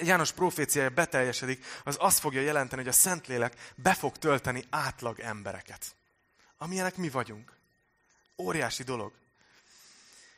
[0.00, 5.96] János proféciája beteljesedik, az azt fogja jelenteni, hogy a Szentlélek be fog tölteni átlag embereket.
[6.56, 7.52] Amilyenek mi vagyunk.
[8.36, 9.12] Óriási dolog.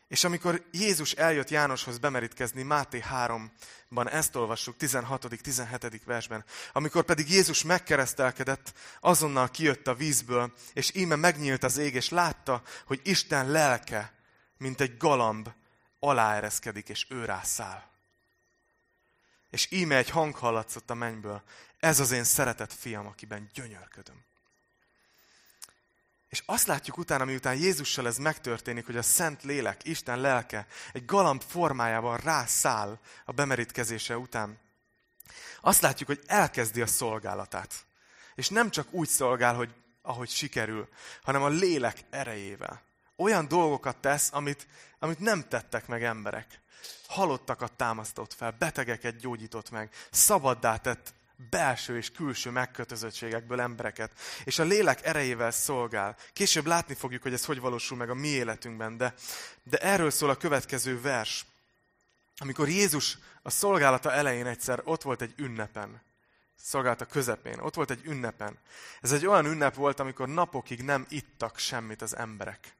[0.08, 6.00] És amikor Jézus eljött Jánoshoz bemerítkezni, Máté 3-ban ezt olvassuk, 16.-17.
[6.04, 12.08] versben, amikor pedig Jézus megkeresztelkedett, azonnal kijött a vízből, és íme megnyílt az ég, és
[12.08, 14.12] látta, hogy Isten lelke,
[14.56, 15.48] mint egy galamb,
[16.00, 17.82] aláereszkedik, és ő rászáll.
[19.50, 21.42] És íme egy hang hallatszott a mennyből,
[21.78, 24.24] ez az én szeretett fiam, akiben gyönyörködöm.
[26.28, 31.04] És azt látjuk utána, miután Jézussal ez megtörténik, hogy a Szent Lélek, Isten lelke egy
[31.04, 34.58] galamb formájában rászáll a bemerítkezése után.
[35.60, 37.84] Azt látjuk, hogy elkezdi a szolgálatát.
[38.34, 40.88] És nem csak úgy szolgál, hogy ahogy sikerül,
[41.22, 42.82] hanem a lélek erejével.
[43.20, 44.66] Olyan dolgokat tesz, amit,
[44.98, 46.60] amit nem tettek meg emberek.
[47.06, 51.14] Halottakat támasztott fel, betegeket gyógyított meg, szabaddá tett
[51.50, 54.12] belső és külső megkötözöttségekből embereket,
[54.44, 56.16] és a lélek erejével szolgál.
[56.32, 59.14] Később látni fogjuk, hogy ez hogy valósul meg a mi életünkben, de,
[59.62, 61.46] de erről szól a következő vers.
[62.36, 66.02] Amikor Jézus a szolgálata elején egyszer ott volt egy ünnepen,
[66.62, 68.58] szolgálata közepén, ott volt egy ünnepen.
[69.00, 72.78] Ez egy olyan ünnep volt, amikor napokig nem ittak semmit az emberek.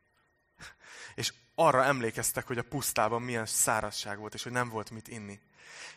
[1.15, 5.41] És arra emlékeztek, hogy a pusztában milyen szárazság volt, és hogy nem volt mit inni.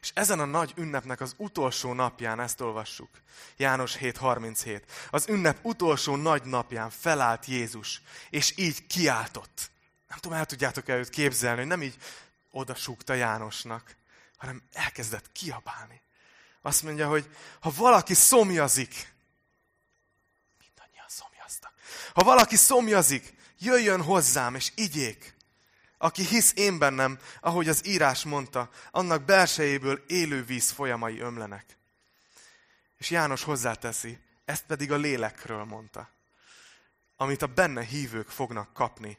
[0.01, 3.09] És ezen a nagy ünnepnek az utolsó napján ezt olvassuk.
[3.57, 4.81] János 7.37.
[5.09, 9.71] Az ünnep utolsó nagy napján felállt Jézus, és így kiáltott.
[10.07, 11.97] Nem tudom, el tudjátok el őt képzelni, hogy nem így
[12.51, 13.95] oda súgta Jánosnak,
[14.37, 16.01] hanem elkezdett kiabálni.
[16.61, 19.13] Azt mondja, hogy ha valaki szomjazik,
[20.59, 21.73] mindannyian szomjaztak.
[22.13, 25.35] Ha valaki szomjazik, jöjjön hozzám, és igyék.
[25.97, 31.77] Aki hisz én bennem, ahogy az írás mondta, annak belsejéből élő víz folyamai ömlenek.
[32.97, 36.09] És János hozzáteszi, ezt pedig a lélekről mondta,
[37.17, 39.17] amit a benne hívők fognak kapni,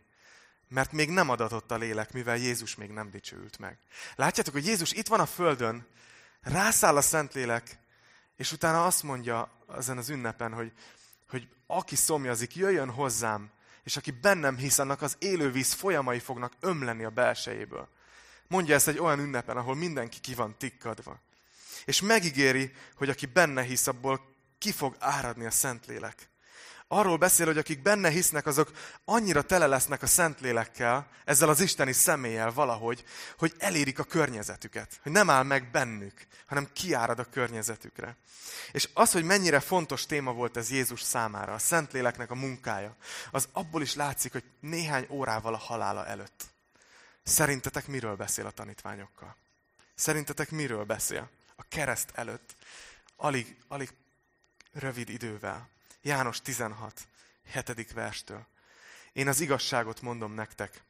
[0.68, 3.78] mert még nem adatott a lélek, mivel Jézus még nem dicsőült meg.
[4.14, 5.86] Látjátok, hogy Jézus itt van a földön,
[6.40, 7.78] rászáll a Szentlélek,
[8.36, 10.72] és utána azt mondja ezen az ünnepen, hogy,
[11.28, 13.50] hogy aki szomjazik, jöjjön hozzám,
[13.84, 17.88] és aki bennem hisz, annak az élővíz folyamai fognak ömleni a belsejéből.
[18.46, 21.20] Mondja ezt egy olyan ünnepen, ahol mindenki ki van tikkadva.
[21.84, 26.28] És megígéri, hogy aki benne hisz, abból ki fog áradni a Szentlélek
[26.88, 28.70] arról beszél, hogy akik benne hisznek, azok
[29.04, 33.04] annyira tele lesznek a Szentlélekkel, ezzel az isteni személlyel valahogy,
[33.38, 35.00] hogy elérik a környezetüket.
[35.02, 38.16] Hogy nem áll meg bennük, hanem kiárad a környezetükre.
[38.72, 42.96] És az, hogy mennyire fontos téma volt ez Jézus számára, a Szentléleknek a munkája,
[43.30, 46.44] az abból is látszik, hogy néhány órával a halála előtt.
[47.22, 49.36] Szerintetek miről beszél a tanítványokkal?
[49.94, 51.30] Szerintetek miről beszél?
[51.56, 52.56] A kereszt előtt.
[53.16, 53.90] Alig, alig
[54.72, 55.68] rövid idővel.
[56.04, 57.08] János 16,
[57.52, 57.92] 7.
[57.92, 58.46] verstől.
[59.12, 60.82] Én az igazságot mondom nektek,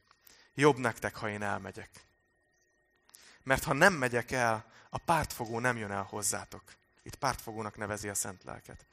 [0.54, 1.90] jobb nektek, ha én elmegyek.
[3.42, 6.62] Mert ha nem megyek el, a pártfogó nem jön el hozzátok.
[7.02, 8.84] Itt pártfogónak nevezi a szent lelket.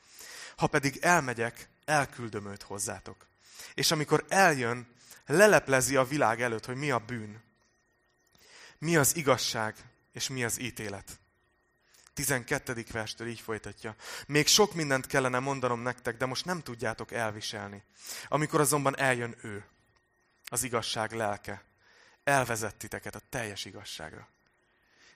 [0.55, 3.25] Ha pedig elmegyek, elküldöm őt hozzátok.
[3.73, 4.87] És amikor eljön,
[5.25, 7.43] leleplezi a világ előtt, hogy mi a bűn,
[8.77, 9.75] mi az igazság,
[10.11, 11.19] és mi az ítélet.
[12.13, 12.85] 12.
[12.91, 13.95] verstől így folytatja.
[14.27, 17.83] Még sok mindent kellene mondanom nektek, de most nem tudjátok elviselni.
[18.27, 19.65] Amikor azonban eljön ő,
[20.45, 21.63] az igazság lelke,
[22.23, 24.27] elvezet titeket a teljes igazságra.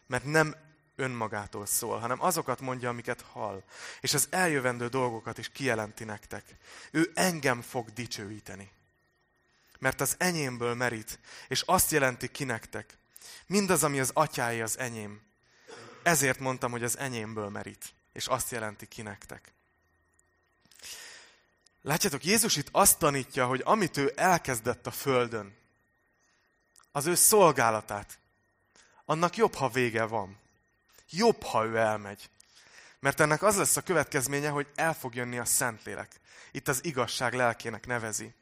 [0.07, 0.55] Mert nem
[0.95, 3.63] önmagától szól, hanem azokat mondja, amiket hall,
[4.01, 6.55] és az eljövendő dolgokat is kijelenti nektek.
[6.91, 8.73] Ő engem fog dicsőíteni.
[9.79, 12.97] mert az enyémből merít, és azt jelenti ki nektek.
[13.45, 15.21] Mindaz, ami az atyáé, az enyém.
[16.05, 19.53] Ezért mondtam, hogy az enyémből merít, és azt jelenti ki nektek.
[21.81, 25.55] Látjátok, Jézus itt azt tanítja, hogy amit ő elkezdett a földön,
[26.91, 28.19] az ő szolgálatát,
[29.05, 30.39] annak jobb, ha vége van.
[31.09, 32.29] Jobb, ha ő elmegy.
[32.99, 36.19] Mert ennek az lesz a következménye, hogy el fog jönni a Szentlélek.
[36.51, 38.33] Itt az igazság lelkének nevezi.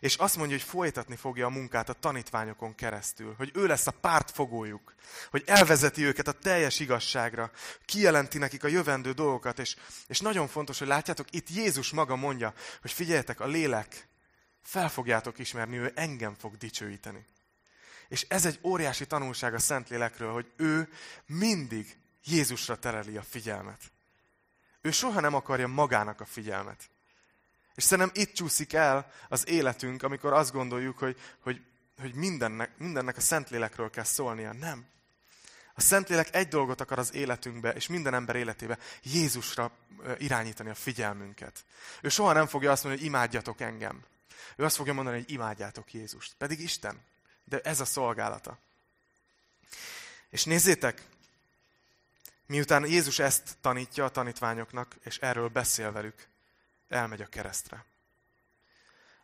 [0.00, 3.34] És azt mondja, hogy folytatni fogja a munkát a tanítványokon keresztül.
[3.36, 4.94] Hogy ő lesz a pártfogójuk.
[5.30, 7.50] Hogy elvezeti őket a teljes igazságra.
[7.84, 9.58] Kijelenti nekik a jövendő dolgokat.
[9.58, 14.08] És, és nagyon fontos, hogy látjátok, itt Jézus maga mondja, hogy figyeljetek, a lélek,
[14.62, 17.26] fel fogjátok ismerni, ő engem fog dicsőíteni.
[18.08, 20.88] És ez egy óriási tanulság a Szentlélekről, hogy ő
[21.26, 23.80] mindig Jézusra tereli a figyelmet.
[24.80, 26.90] Ő soha nem akarja magának a figyelmet.
[27.78, 31.60] És szerintem itt csúszik el az életünk, amikor azt gondoljuk, hogy, hogy,
[32.00, 34.52] hogy mindennek, mindennek a Szentlélekről kell szólnia.
[34.52, 34.86] Nem.
[35.74, 39.70] A Szentlélek egy dolgot akar az életünkbe, és minden ember életébe, Jézusra
[40.18, 41.64] irányítani a figyelmünket.
[42.00, 44.04] Ő soha nem fogja azt mondani, hogy imádjatok engem.
[44.56, 46.34] Ő azt fogja mondani, hogy imádjátok Jézust.
[46.38, 47.00] Pedig Isten.
[47.44, 48.58] De ez a szolgálata.
[50.30, 51.02] És nézzétek,
[52.46, 56.28] miután Jézus ezt tanítja a tanítványoknak, és erről beszél velük,
[56.88, 57.84] elmegy a keresztre.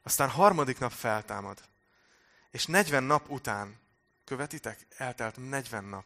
[0.02, 1.60] Aztán harmadik nap feltámad.
[2.50, 3.78] És 40 nap után,
[4.24, 4.86] követitek?
[4.96, 6.04] Eltelt 40 nap.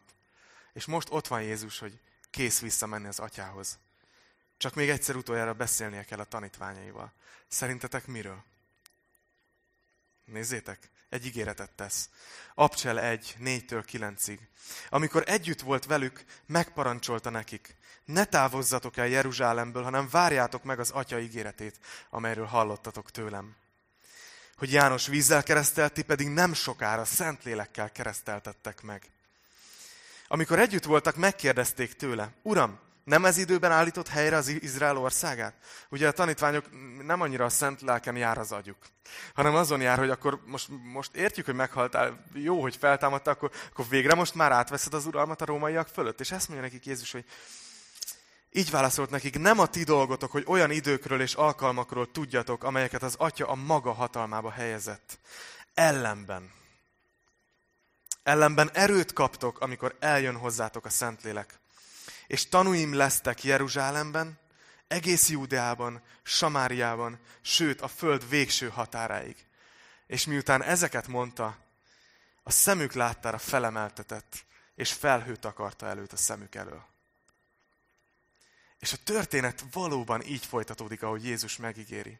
[0.73, 3.79] És most ott van Jézus, hogy kész visszamenni az atyához.
[4.57, 7.13] Csak még egyszer utoljára beszélnie kell a tanítványaival.
[7.47, 8.43] Szerintetek miről?
[10.25, 12.09] Nézzétek, egy ígéretet tesz.
[12.55, 14.39] Abcsel 1, 4-től 9-ig.
[14.89, 17.75] Amikor együtt volt velük, megparancsolta nekik.
[18.05, 23.55] Ne távozzatok el Jeruzsálemből, hanem várjátok meg az atya ígéretét, amelyről hallottatok tőlem.
[24.55, 29.03] Hogy János vízzel keresztelti, pedig nem sokára Szentlélekkel kereszteltettek meg.
[30.27, 35.53] Amikor együtt voltak, megkérdezték tőle, Uram, nem ez időben állított helyre az Izrael országát?
[35.89, 36.65] Ugye a tanítványok
[37.05, 38.77] nem annyira a szent lelken jár az agyuk,
[39.33, 43.85] hanem azon jár, hogy akkor most, most értjük, hogy meghaltál, jó, hogy feltámadtál, akkor, akkor
[43.89, 46.19] végre most már átveszed az uralmat a rómaiak fölött.
[46.19, 47.25] És ezt mondja nekik Jézus, hogy
[48.51, 53.15] így válaszolt nekik, nem a ti dolgotok, hogy olyan időkről és alkalmakról tudjatok, amelyeket az
[53.17, 55.19] Atya a maga hatalmába helyezett.
[55.73, 56.51] Ellenben.
[58.23, 61.59] Ellenben erőt kaptok, amikor eljön hozzátok a Szentlélek
[62.29, 64.39] és tanúim lesztek Jeruzsálemben,
[64.87, 69.35] egész Júdeában, Samáriában, sőt a föld végső határáig.
[70.07, 71.57] És miután ezeket mondta,
[72.43, 76.85] a szemük láttára felemeltetett, és felhőt akarta előtt a szemük elől.
[78.79, 82.19] És a történet valóban így folytatódik, ahogy Jézus megígéri.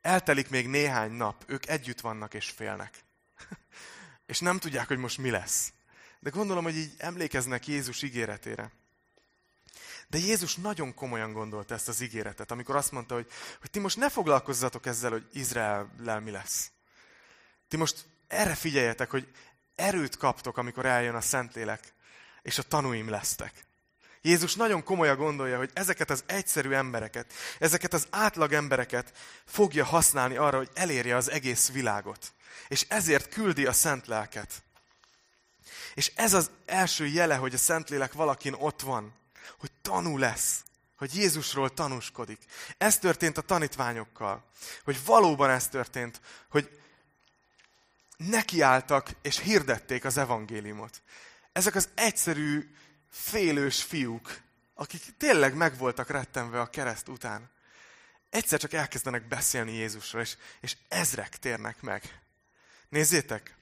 [0.00, 3.04] Eltelik még néhány nap, ők együtt vannak és félnek.
[4.26, 5.72] és nem tudják, hogy most mi lesz.
[6.20, 8.72] De gondolom, hogy így emlékeznek Jézus ígéretére.
[10.08, 13.26] De Jézus nagyon komolyan gondolta ezt az ígéretet, amikor azt mondta, hogy,
[13.60, 16.70] hogy ti most ne foglalkozzatok ezzel, hogy Izrael mi lesz.
[17.68, 19.28] Ti most erre figyeljetek, hogy
[19.74, 21.92] erőt kaptok, amikor eljön a Szentlélek,
[22.42, 23.64] és a tanúim lesztek.
[24.22, 29.12] Jézus nagyon komolyan gondolja, hogy ezeket az egyszerű embereket, ezeket az átlag embereket
[29.44, 32.32] fogja használni arra, hogy elérje az egész világot.
[32.68, 34.62] És ezért küldi a szent lelket.
[35.94, 39.14] És ez az első jele, hogy a Szentlélek valakin ott van
[39.58, 40.64] hogy tanú lesz,
[40.96, 42.38] hogy Jézusról tanúskodik.
[42.78, 44.44] Ez történt a tanítványokkal,
[44.84, 46.80] hogy valóban ez történt, hogy
[48.16, 51.02] nekiálltak és hirdették az evangéliumot.
[51.52, 52.74] Ezek az egyszerű,
[53.10, 54.40] félős fiúk,
[54.74, 57.50] akik tényleg meg voltak rettenve a kereszt után,
[58.30, 62.20] egyszer csak elkezdenek beszélni Jézusról, és, és ezrek térnek meg.
[62.88, 63.54] Nézzétek,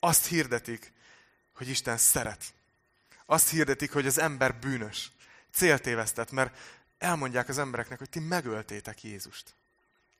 [0.00, 0.92] azt hirdetik,
[1.52, 2.44] hogy Isten szeret
[3.32, 5.10] azt hirdetik, hogy az ember bűnös.
[5.52, 6.56] Céltévesztett, mert
[6.98, 9.54] elmondják az embereknek, hogy ti megöltétek Jézust.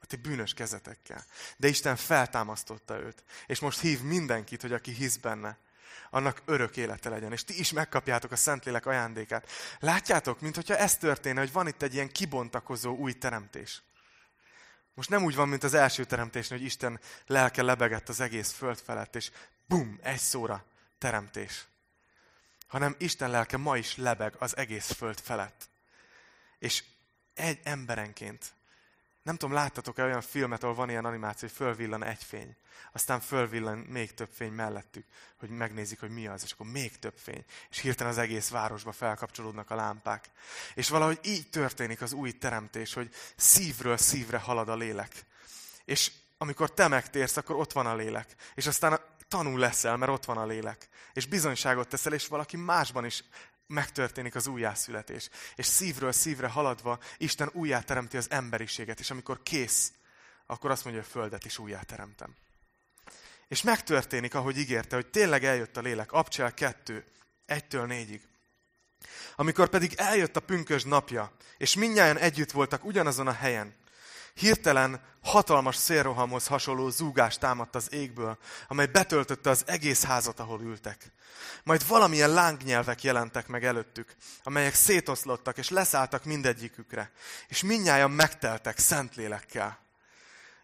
[0.01, 1.25] A ti bűnös kezetekkel.
[1.57, 3.25] De Isten feltámasztotta őt.
[3.47, 5.59] És most hív mindenkit, hogy aki hisz benne,
[6.11, 7.33] annak örök élete legyen.
[7.33, 9.49] És ti is megkapjátok a Szentlélek ajándékát.
[9.79, 13.83] Látjátok, mintha ez történne, hogy van itt egy ilyen kibontakozó új teremtés.
[14.95, 18.79] Most nem úgy van, mint az első teremtésnél, hogy Isten lelke lebegett az egész föld
[18.79, 19.31] felett, és
[19.67, 20.65] bum, egy szóra
[20.99, 21.67] teremtés
[22.73, 25.69] hanem Isten lelke ma is lebeg az egész föld felett.
[26.59, 26.85] És
[27.35, 28.53] egy emberenként,
[29.23, 32.57] nem tudom, láttatok-e olyan filmet, ahol van ilyen animáció, hogy fölvillan egy fény,
[32.93, 35.07] aztán fölvillan még több fény mellettük,
[35.39, 37.45] hogy megnézik, hogy mi az, és akkor még több fény.
[37.71, 40.31] És hirtelen az egész városba felkapcsolódnak a lámpák.
[40.75, 45.25] És valahogy így történik az új teremtés, hogy szívről szívre halad a lélek.
[45.85, 48.35] És amikor te megtérsz, akkor ott van a lélek.
[48.55, 49.01] És aztán
[49.33, 50.89] tanul leszel, mert ott van a lélek.
[51.13, 53.25] És bizonyságot teszel, és valaki másban is
[53.67, 55.29] megtörténik az újjászületés.
[55.55, 59.93] És szívről szívre haladva Isten újjáteremti az emberiséget, és amikor kész,
[60.47, 62.35] akkor azt mondja, hogy a földet is újjáteremtem.
[63.49, 66.13] És megtörténik, ahogy ígérte, hogy tényleg eljött a lélek.
[66.13, 67.05] Abcsel 2,
[67.47, 68.21] 1-től 4-ig.
[69.37, 73.75] Amikor pedig eljött a pünkös napja, és mindnyáján együtt voltak ugyanazon a helyen,
[74.35, 81.13] Hirtelen hatalmas szélrohamhoz hasonló zúgás támadt az égből, amely betöltötte az egész házat, ahol ültek.
[81.65, 87.11] Majd valamilyen lángnyelvek jelentek meg előttük, amelyek szétoszlottak és leszálltak mindegyikükre,
[87.49, 89.83] és minnyáján megteltek szentlélekkel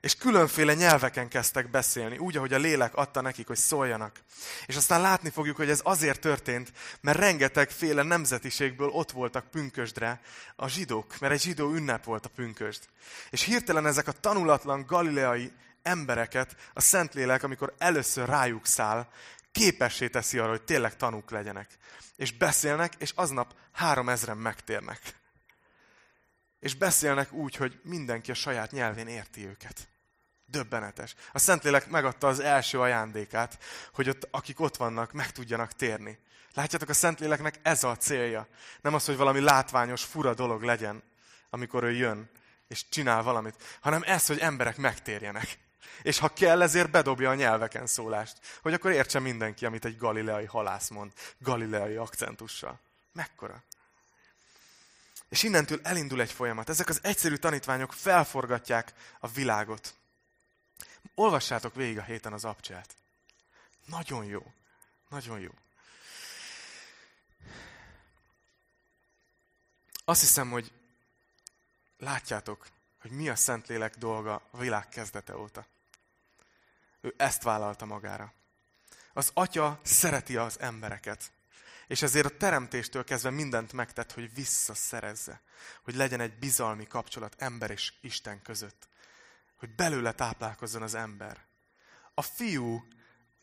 [0.00, 4.20] és különféle nyelveken kezdtek beszélni, úgy, ahogy a lélek adta nekik, hogy szóljanak.
[4.66, 10.20] És aztán látni fogjuk, hogy ez azért történt, mert rengeteg féle nemzetiségből ott voltak pünkösdre
[10.56, 12.82] a zsidók, mert egy zsidó ünnep volt a pünkösd.
[13.30, 19.06] És hirtelen ezek a tanulatlan galileai embereket a Szentlélek, amikor először rájuk száll,
[19.52, 21.70] képessé teszi arra, hogy tényleg tanúk legyenek.
[22.16, 25.17] És beszélnek, és aznap három ezren megtérnek.
[26.60, 29.88] És beszélnek úgy, hogy mindenki a saját nyelvén érti őket.
[30.46, 31.14] Döbbenetes.
[31.32, 33.58] A Szentlélek megadta az első ajándékát,
[33.92, 36.18] hogy ott, akik ott vannak, meg tudjanak térni.
[36.54, 38.48] Látjátok, a Szentléleknek ez a célja.
[38.80, 41.02] Nem az, hogy valami látványos, fura dolog legyen,
[41.50, 42.30] amikor ő jön
[42.68, 45.58] és csinál valamit, hanem ez, hogy emberek megtérjenek.
[46.02, 50.44] És ha kell, ezért bedobja a nyelveken szólást, hogy akkor értse mindenki, amit egy galileai
[50.44, 52.80] halász mond, galileai akcentussal.
[53.12, 53.62] Mekkora?
[55.28, 56.68] És innentől elindul egy folyamat.
[56.68, 59.94] Ezek az egyszerű tanítványok felforgatják a világot.
[61.14, 62.96] Olvassátok végig a héten az abcsát.
[63.84, 64.52] Nagyon jó.
[65.08, 65.50] Nagyon jó.
[70.04, 70.72] Azt hiszem, hogy
[71.98, 72.66] látjátok,
[73.00, 75.66] hogy mi a Szentlélek dolga a világ kezdete óta.
[77.00, 78.32] Ő ezt vállalta magára.
[79.12, 81.30] Az atya szereti az embereket.
[81.88, 85.40] És ezért a teremtéstől kezdve mindent megtett, hogy visszaszerezze.
[85.82, 88.88] Hogy legyen egy bizalmi kapcsolat ember és Isten között.
[89.56, 91.44] Hogy belőle táplálkozzon az ember.
[92.14, 92.88] A fiú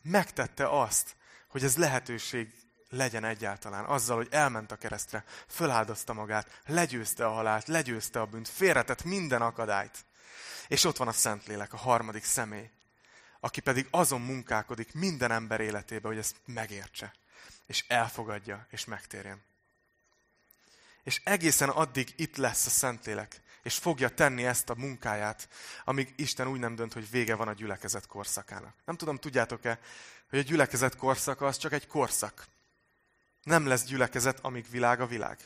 [0.02, 1.16] megtette azt,
[1.48, 2.54] hogy ez lehetőség
[2.88, 8.48] legyen egyáltalán, azzal, hogy elment a keresztre, föláldozta magát, legyőzte a halált, legyőzte a bűnt,
[8.48, 10.04] félretett minden akadályt.
[10.68, 12.70] És ott van a Szentlélek, a harmadik személy,
[13.40, 17.12] aki pedig azon munkálkodik minden ember életébe, hogy ezt megértse
[17.66, 19.42] és elfogadja, és megtérjen.
[21.02, 25.48] És egészen addig itt lesz a Szentlélek, és fogja tenni ezt a munkáját,
[25.84, 28.74] amíg Isten úgy nem dönt, hogy vége van a gyülekezet korszakának.
[28.84, 29.80] Nem tudom, tudjátok-e,
[30.28, 32.46] hogy a gyülekezet korszaka az csak egy korszak.
[33.42, 35.38] Nem lesz gyülekezet, amíg világ a világ.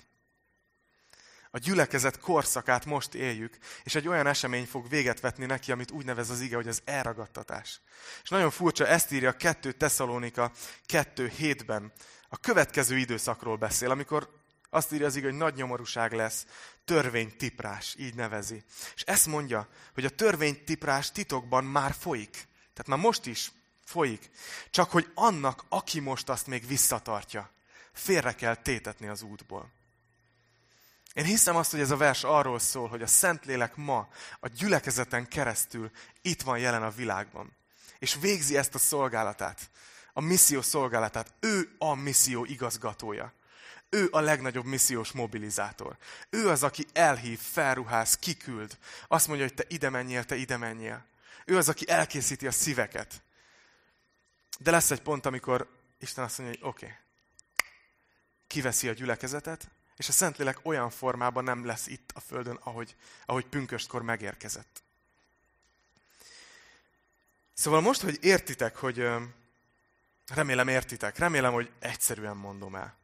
[1.51, 6.05] A gyülekezet korszakát most éljük, és egy olyan esemény fog véget vetni neki, amit úgy
[6.05, 7.81] nevez az ige, hogy az elragadtatás.
[8.23, 10.53] És nagyon furcsa, ezt írja 2 Tesszalonika
[10.87, 11.93] 2.7-ben.
[12.29, 14.39] A következő időszakról beszél, amikor
[14.71, 16.47] azt írja az ige, hogy nagy nyomorúság lesz,
[16.85, 18.65] törvénytiprás, így nevezi.
[18.95, 22.31] És ezt mondja, hogy a törvénytiprás titokban már folyik.
[22.73, 23.53] Tehát már most is
[23.85, 24.31] folyik.
[24.71, 27.51] Csak hogy annak, aki most azt még visszatartja,
[27.93, 29.80] félre kell tétetni az útból.
[31.13, 34.09] Én hiszem azt, hogy ez a vers arról szól, hogy a Szentlélek ma
[34.41, 35.91] a gyülekezeten keresztül
[36.23, 37.57] itt van jelen a világban.
[37.99, 39.71] És végzi ezt a szolgálatát,
[40.13, 41.33] a misszió szolgálatát.
[41.41, 43.33] Ő a misszió igazgatója.
[43.89, 45.97] Ő a legnagyobb missziós mobilizátor.
[46.31, 48.79] Ő az, aki elhív, felruház, kiküld.
[49.09, 51.05] Azt mondja, hogy te ide menjél, te ide menjél.
[51.45, 53.23] Ő az, aki elkészíti a szíveket.
[54.59, 55.69] De lesz egy pont, amikor
[55.99, 56.97] Isten azt mondja, hogy oké, okay,
[58.47, 63.47] kiveszi a gyülekezetet, és a Szentlélek olyan formában nem lesz itt a Földön, ahogy, ahogy
[63.47, 64.83] pünköstkor megérkezett.
[67.55, 69.09] Szóval most, hogy értitek, hogy
[70.35, 72.97] remélem értitek, remélem, hogy egyszerűen mondom el.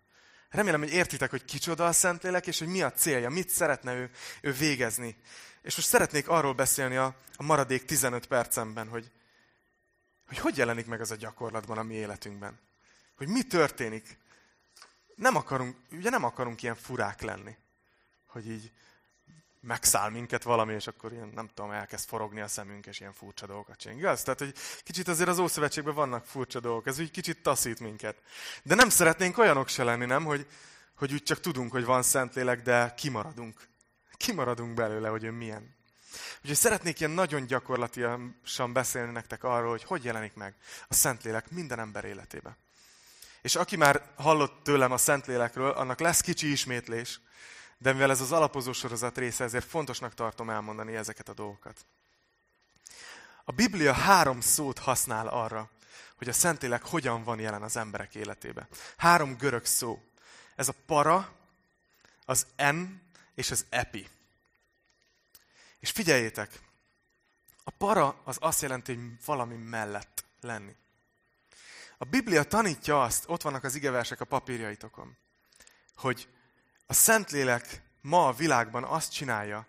[0.51, 4.11] Remélem, hogy értitek, hogy kicsoda a Szentlélek, és hogy mi a célja, mit szeretne ő,
[4.41, 5.17] ő végezni.
[5.63, 9.11] És most szeretnék arról beszélni a, a maradék 15 percemben, hogy,
[10.27, 12.59] hogy hogy jelenik meg ez a gyakorlatban a mi életünkben.
[13.17, 14.19] Hogy mi történik
[15.17, 17.57] nem akarunk, ugye nem akarunk ilyen furák lenni,
[18.27, 18.73] hogy így
[19.61, 23.47] megszáll minket valami, és akkor ilyen, nem tudom, elkezd forogni a szemünk, és ilyen furcsa
[23.47, 24.05] dolgokat csinálunk.
[24.05, 24.23] Igaz?
[24.23, 28.23] Tehát, hogy kicsit azért az Ószövetségben vannak furcsa dolgok, ez úgy kicsit taszít minket.
[28.63, 30.25] De nem szeretnénk olyanok se lenni, nem?
[30.25, 30.47] Hogy,
[30.97, 33.69] hogy úgy csak tudunk, hogy van Szentlélek, de kimaradunk.
[34.17, 35.75] Kimaradunk belőle, hogy ő milyen.
[36.41, 38.21] Úgyhogy szeretnék ilyen nagyon gyakorlatilag
[38.73, 40.55] beszélni nektek arról, hogy hogy jelenik meg
[40.89, 42.57] a Szentlélek minden ember életébe.
[43.47, 47.21] És aki már hallott tőlem a Szentlélekről, annak lesz kicsi ismétlés,
[47.79, 51.87] de mivel ez az alapozó sorozat része, ezért fontosnak tartom elmondani ezeket a dolgokat.
[53.45, 55.71] A Biblia három szót használ arra,
[56.17, 58.69] hogy a Szentlélek hogyan van jelen az emberek életébe.
[58.97, 60.03] Három görög szó.
[60.55, 61.33] Ez a para,
[62.25, 63.03] az en
[63.35, 64.09] és az epi.
[65.79, 66.61] És figyeljétek,
[67.65, 70.77] a para az azt jelenti, hogy valami mellett lenni.
[71.99, 75.17] A Biblia tanítja azt, ott vannak az igeversek a papírjaitokon,
[75.97, 76.29] hogy
[76.87, 79.67] a Szentlélek ma a világban azt csinálja,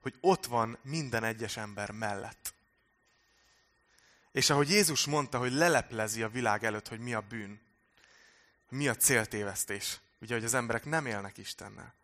[0.00, 2.54] hogy ott van minden egyes ember mellett.
[4.32, 7.60] És ahogy Jézus mondta, hogy leleplezi a világ előtt, hogy mi a bűn,
[8.68, 11.94] mi a céltévesztés, ugye, hogy az emberek nem élnek Istennel.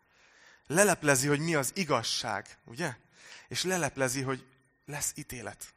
[0.67, 2.95] Leleplezi, hogy mi az igazság, ugye?
[3.47, 4.45] És leleplezi, hogy
[4.85, 5.73] lesz ítélet.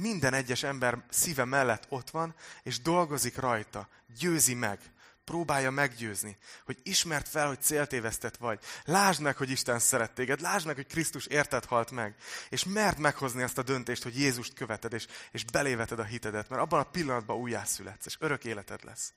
[0.00, 3.88] Minden egyes ember szíve mellett ott van, és dolgozik rajta,
[4.18, 4.80] győzi meg,
[5.24, 8.60] próbálja meggyőzni, hogy ismert fel, hogy céltévesztett vagy.
[8.84, 12.14] Lásd meg, hogy Isten szeret téged, lásd meg, hogy Krisztus érted halt meg,
[12.48, 16.62] és mert meghozni azt a döntést, hogy Jézust követed, és, és beléveted a hitedet, mert
[16.62, 19.12] abban a pillanatban újjászületsz, és örök életed lesz.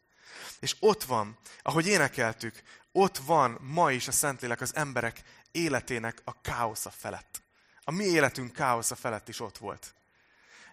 [0.59, 2.61] És ott van, ahogy énekeltük,
[2.91, 5.21] ott van ma is a Szentlélek az emberek
[5.51, 7.41] életének a káosza felett.
[7.83, 9.93] A mi életünk káosza felett is ott volt.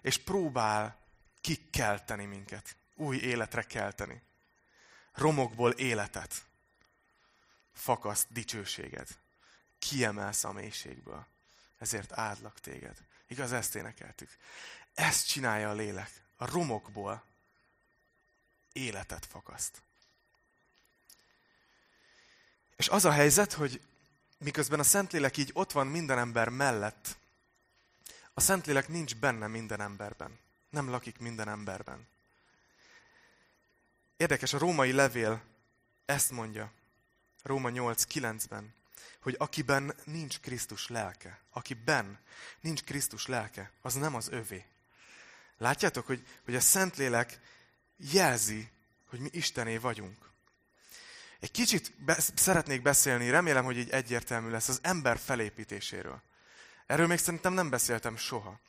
[0.01, 0.97] És próbál
[1.41, 4.21] kikelteni minket, új életre kelteni
[5.17, 6.45] romokból életet.
[7.73, 9.07] Fakaszt dicsőséged.
[9.79, 11.25] Kiemelsz a mélységből.
[11.77, 12.97] Ezért áldlak téged.
[13.27, 14.29] Igaz, ezt énekeltük.
[14.93, 16.11] Ezt csinálja a lélek.
[16.35, 17.23] A romokból
[18.71, 19.81] életet fakaszt.
[22.75, 23.81] És az a helyzet, hogy
[24.37, 27.17] miközben a Szentlélek így ott van minden ember mellett,
[28.37, 30.39] a Szentlélek nincs benne minden emberben.
[30.69, 32.07] Nem lakik minden emberben.
[34.17, 35.41] Érdekes, a római levél
[36.05, 36.71] ezt mondja,
[37.43, 38.73] Róma 8.9-ben,
[39.19, 42.19] hogy akiben nincs Krisztus lelke, akiben
[42.59, 44.65] nincs Krisztus lelke, az nem az övé.
[45.57, 47.39] Látjátok, hogy, hogy a Szentlélek
[47.97, 48.69] jelzi,
[49.09, 50.29] hogy mi Istené vagyunk.
[51.39, 56.21] Egy kicsit be, szeretnék beszélni, remélem, hogy így egyértelmű lesz, az ember felépítéséről.
[56.87, 58.59] Erről még szerintem nem beszéltem soha.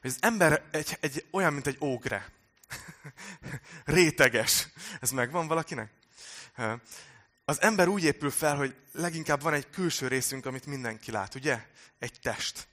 [0.00, 2.32] Hogy az ember egy, egy, olyan, mint egy ógre.
[3.84, 4.68] Réteges.
[5.00, 5.90] Ez megvan valakinek?
[7.44, 11.66] Az ember úgy épül fel, hogy leginkább van egy külső részünk, amit mindenki lát, ugye?
[11.98, 12.66] Egy test.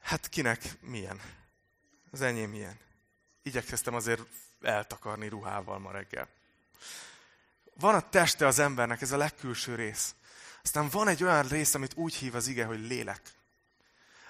[0.00, 1.20] Hát kinek milyen?
[2.10, 2.78] Az enyém milyen.
[3.42, 4.22] Igyekeztem azért
[4.60, 6.28] eltakarni ruhával ma reggel.
[7.74, 10.14] Van a teste az embernek, ez a legkülső rész.
[10.68, 13.32] Aztán van egy olyan rész, amit úgy hív az ige, hogy lélek.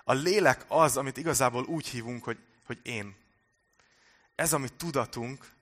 [0.04, 3.16] A lélek az, amit igazából úgy hívunk, hogy, hogy én
[4.34, 5.52] ez a mi tudatunk,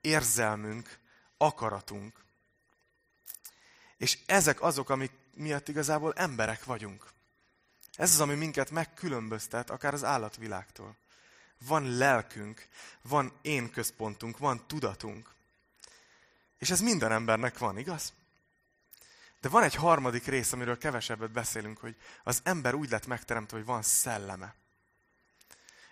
[0.00, 0.98] érzelmünk,
[1.36, 2.24] akaratunk.
[3.96, 7.12] És ezek azok, amik miatt igazából emberek vagyunk.
[7.92, 10.96] Ez az, ami minket megkülönböztet, akár az állatvilágtól.
[11.58, 12.68] Van lelkünk,
[13.02, 15.30] van én központunk, van tudatunk.
[16.58, 18.12] És ez minden embernek van, igaz?
[19.40, 23.66] De van egy harmadik rész, amiről kevesebbet beszélünk, hogy az ember úgy lett megteremtve, hogy
[23.66, 24.54] van szelleme.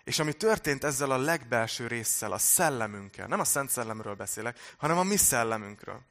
[0.03, 4.97] És ami történt ezzel a legbelső résszel, a szellemünkkel, nem a Szent Szellemről beszélek, hanem
[4.97, 6.01] a mi szellemünkről.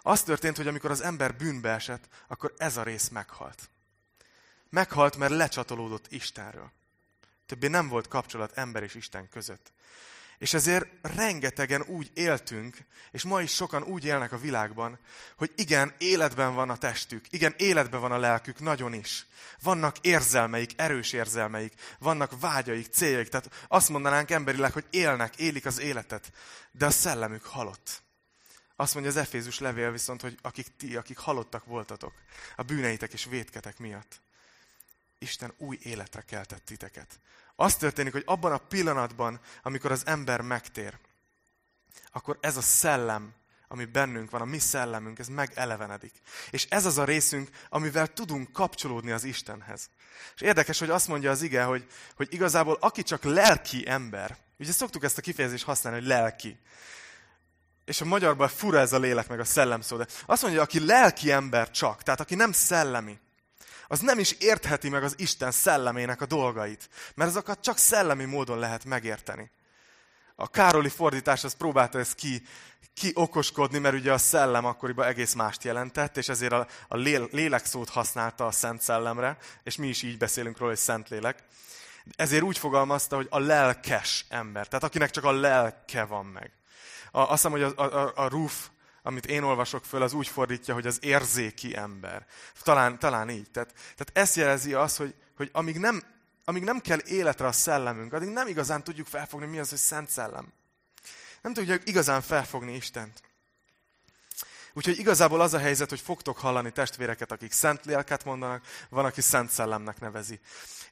[0.00, 3.70] Az történt, hogy amikor az ember bűnbe esett, akkor ez a rész meghalt.
[4.68, 6.70] Meghalt, mert lecsatolódott Istenről.
[7.46, 9.72] Többé nem volt kapcsolat ember és Isten között.
[10.38, 12.76] És ezért rengetegen úgy éltünk,
[13.10, 14.98] és ma is sokan úgy élnek a világban,
[15.36, 19.26] hogy igen, életben van a testük, igen, életben van a lelkük, nagyon is.
[19.62, 25.80] Vannak érzelmeik, erős érzelmeik, vannak vágyaik, céljaik, tehát azt mondanánk emberileg, hogy élnek, élik az
[25.80, 26.32] életet,
[26.72, 28.02] de a szellemük halott.
[28.76, 32.12] Azt mondja az Efézus levél viszont, hogy akik ti, akik halottak voltatok,
[32.56, 34.20] a bűneitek és vétketek miatt.
[35.18, 37.20] Isten új életre keltett titeket.
[37.56, 40.98] Az történik, hogy abban a pillanatban, amikor az ember megtér,
[42.12, 43.34] akkor ez a szellem,
[43.68, 46.12] ami bennünk van, a mi szellemünk, ez megelevenedik.
[46.50, 49.88] És ez az a részünk, amivel tudunk kapcsolódni az Istenhez.
[50.34, 51.86] És érdekes, hogy azt mondja az ige, hogy,
[52.16, 56.58] hogy igazából aki csak lelki ember, ugye szoktuk ezt a kifejezést használni, hogy lelki.
[57.84, 60.84] És a magyarban fura ez a lélek meg a szellem szó, de azt mondja, aki
[60.84, 63.18] lelki ember csak, tehát aki nem szellemi,
[63.86, 68.58] az nem is értheti meg az Isten szellemének a dolgait, mert azokat csak szellemi módon
[68.58, 69.50] lehet megérteni.
[70.34, 72.42] A Károli fordítás az próbálta ezt ki,
[72.94, 76.96] ki okoskodni, mert ugye a szellem akkoriban egész mást jelentett, és ezért a, a
[77.30, 81.44] lélek szót használta a szent szellemre, és mi is így beszélünk róla, hogy szent lélek.
[82.16, 86.52] Ezért úgy fogalmazta, hogy a lelkes ember, tehát akinek csak a lelke van meg.
[87.10, 88.68] A, azt hiszem, hogy a, a, a Ruf
[89.06, 92.26] amit én olvasok föl, az úgy fordítja, hogy az érzéki ember.
[92.62, 93.50] Talán, talán így.
[93.50, 96.02] Tehát, tehát ezt jelzi az, hogy, hogy amíg nem
[96.48, 100.10] amíg nem kell életre a szellemünk, addig nem igazán tudjuk felfogni, mi az, hogy Szent
[100.10, 100.52] Szellem.
[101.42, 103.22] Nem tudjuk igazán felfogni Istent.
[104.72, 109.20] Úgyhogy igazából az a helyzet, hogy fogtok hallani testvéreket, akik szent lelket mondanak, van, aki
[109.20, 110.40] szent szellemnek nevezi.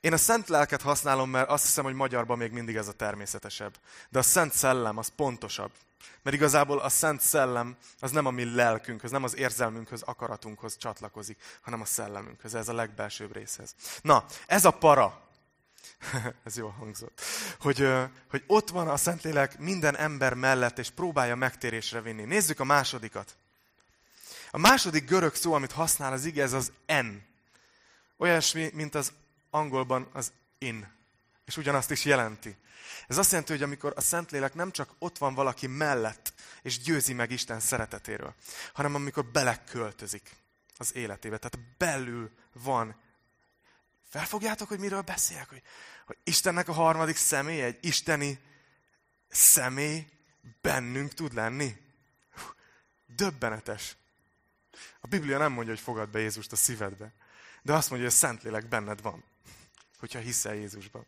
[0.01, 3.75] Én a szent lelket használom, mert azt hiszem, hogy magyarban még mindig ez a természetesebb.
[4.09, 5.71] De a szent szellem az pontosabb.
[6.23, 11.43] Mert igazából a szent szellem az nem a mi lelkünkhöz, nem az érzelmünkhöz, akaratunkhoz csatlakozik,
[11.61, 12.55] hanem a szellemünkhöz.
[12.55, 13.75] Ez a legbelsőbb részhez.
[14.03, 15.23] Na, ez a para,
[16.45, 17.21] ez jól hangzott,
[17.61, 17.89] hogy,
[18.31, 22.23] hogy ott van a Szentlélek minden ember mellett, és próbálja megtérésre vinni.
[22.23, 23.37] Nézzük a másodikat.
[24.51, 27.27] A második görög szó, amit használ az ige, ez az en.
[28.17, 29.13] Olyasmi, mint az
[29.51, 30.93] angolban az in.
[31.45, 32.57] És ugyanazt is jelenti.
[33.07, 36.33] Ez azt jelenti, hogy amikor a Szentlélek nem csak ott van valaki mellett,
[36.63, 38.35] és győzi meg Isten szeretetéről,
[38.73, 40.37] hanem amikor beleköltözik
[40.77, 41.39] az életébe.
[41.39, 42.97] Tehát belül van.
[44.09, 45.49] Felfogjátok, hogy miről beszélek?
[45.49, 45.63] Hogy,
[46.07, 48.41] hogy Istennek a harmadik személy, egy isteni
[49.29, 50.07] személy
[50.61, 51.77] bennünk tud lenni.
[53.07, 53.97] Döbbenetes.
[55.01, 57.13] A Biblia nem mondja, hogy fogad be Jézust a szívedbe,
[57.63, 59.25] de azt mondja, hogy a Szentlélek benned van,
[59.99, 61.07] hogyha hiszel Jézusban.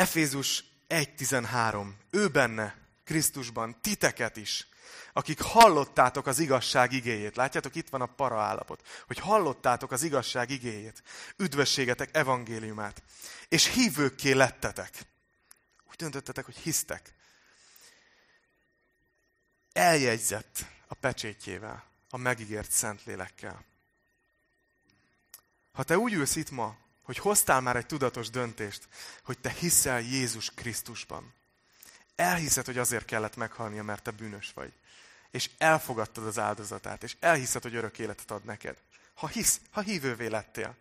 [0.00, 1.92] Efézus 1.13.
[2.10, 4.66] Ő benne, Krisztusban, titeket is,
[5.12, 7.36] akik hallottátok az igazság igéjét.
[7.36, 11.02] Látjátok, itt van a para állapot, hogy hallottátok az igazság igéjét,
[11.36, 13.02] üdvösségetek evangéliumát,
[13.48, 15.06] és hívőkké lettetek.
[15.88, 17.14] Úgy döntöttetek, hogy hisztek.
[19.72, 23.64] Eljegyzett a pecsétjével a megígért Szentlélekkel.
[25.72, 26.76] Ha te úgy ülsz itt ma,
[27.10, 28.88] hogy hoztál már egy tudatos döntést,
[29.22, 31.34] hogy te hiszel Jézus Krisztusban,
[32.16, 34.72] elhiszed, hogy azért kellett meghalnia, mert te bűnös vagy,
[35.30, 38.76] és elfogadtad az áldozatát, és elhiszed, hogy örök életet ad neked.
[39.14, 40.76] Ha hisz, ha hívővé lettél,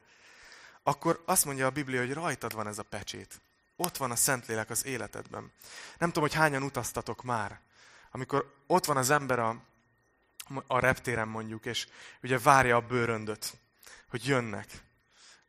[0.83, 3.41] akkor azt mondja a Biblia, hogy rajtad van ez a pecsét.
[3.75, 5.51] Ott van a Szentlélek az életedben.
[5.97, 7.59] Nem tudom, hogy hányan utaztatok már.
[8.11, 9.61] Amikor ott van az ember a,
[10.67, 11.87] a reptéren mondjuk, és
[12.23, 13.53] ugye várja a bőröndöt,
[14.09, 14.87] hogy jönnek.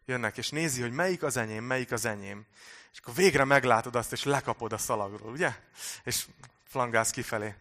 [0.05, 2.46] Jönnek, és nézi, hogy melyik az enyém, melyik az enyém.
[2.92, 5.55] És akkor végre meglátod azt, és lekapod a szalagról, ugye?
[6.05, 6.26] És
[6.64, 7.55] flangálsz kifelé.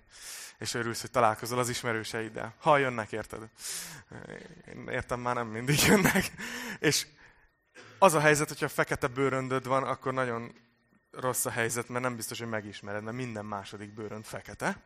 [0.57, 2.55] És örülsz, hogy találkozol az ismerőseiddel.
[2.59, 3.49] Ha jönnek, érted?
[4.67, 6.31] Én értem, már nem mindig jönnek.
[6.79, 7.07] És
[7.99, 10.53] az a helyzet, hogyha fekete bőröndöd van, akkor nagyon
[11.11, 14.81] rossz a helyzet, mert nem biztos, hogy megismered, mert minden második bőrönd fekete.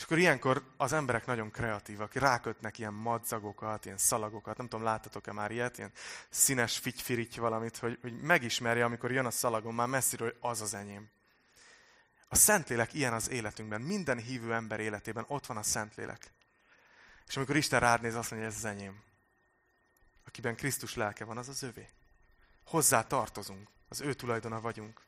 [0.00, 5.32] És akkor ilyenkor az emberek nagyon kreatívak, rákötnek ilyen madzagokat, ilyen szalagokat, nem tudom, láttatok-e
[5.32, 5.92] már ilyet, ilyen
[6.30, 10.74] színes figyfirigy valamit, hogy, hogy megismerje, amikor jön a szalagon már messziről, hogy az az
[10.74, 11.10] enyém.
[12.28, 16.32] A Szentlélek ilyen az életünkben, minden hívő ember életében ott van a Szentlélek.
[17.26, 19.02] És amikor Isten rád néz, azt mondja, hogy ez az enyém.
[20.26, 21.88] Akiben Krisztus lelke van, az az övé.
[22.64, 25.00] Hozzá tartozunk, az ő tulajdona vagyunk.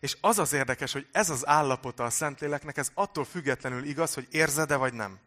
[0.00, 4.26] És az az érdekes, hogy ez az állapota a Szentléleknek, ez attól függetlenül igaz, hogy
[4.30, 5.18] érzed-e vagy nem.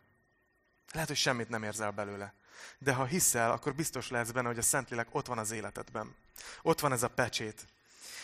[0.91, 2.33] Lehet, hogy semmit nem érzel belőle.
[2.77, 6.15] De ha hiszel, akkor biztos lehetsz benne, hogy a Szentlélek ott van az életedben.
[6.61, 7.67] Ott van ez a pecsét.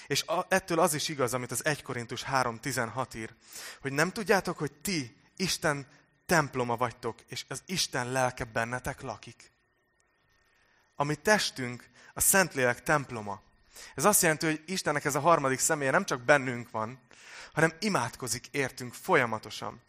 [0.07, 3.33] És a, ettől az is igaz, amit az 1 Korintus 3.16 ír,
[3.81, 5.87] hogy nem tudjátok, hogy ti Isten
[6.25, 9.51] temploma vagytok, és az Isten lelke bennetek lakik.
[10.95, 13.41] A mi testünk a Szentlélek temploma.
[13.95, 17.01] Ez azt jelenti, hogy Istennek ez a harmadik személye nem csak bennünk van,
[17.53, 19.81] hanem imádkozik értünk folyamatosan.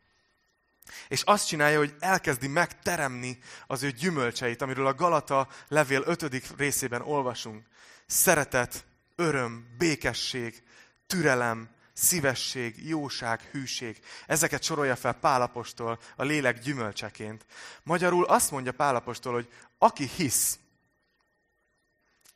[1.08, 6.56] És azt csinálja, hogy elkezdi megteremni az ő gyümölcseit, amiről a Galata levél 5.
[6.56, 7.66] részében olvasunk.
[8.06, 8.84] Szeretet,
[9.16, 10.62] öröm, békesség,
[11.06, 14.00] türelem, szívesség, jóság, hűség.
[14.26, 17.46] Ezeket sorolja fel Pálapostól a lélek gyümölcseként.
[17.82, 20.58] Magyarul azt mondja Pálapostól, hogy aki hisz,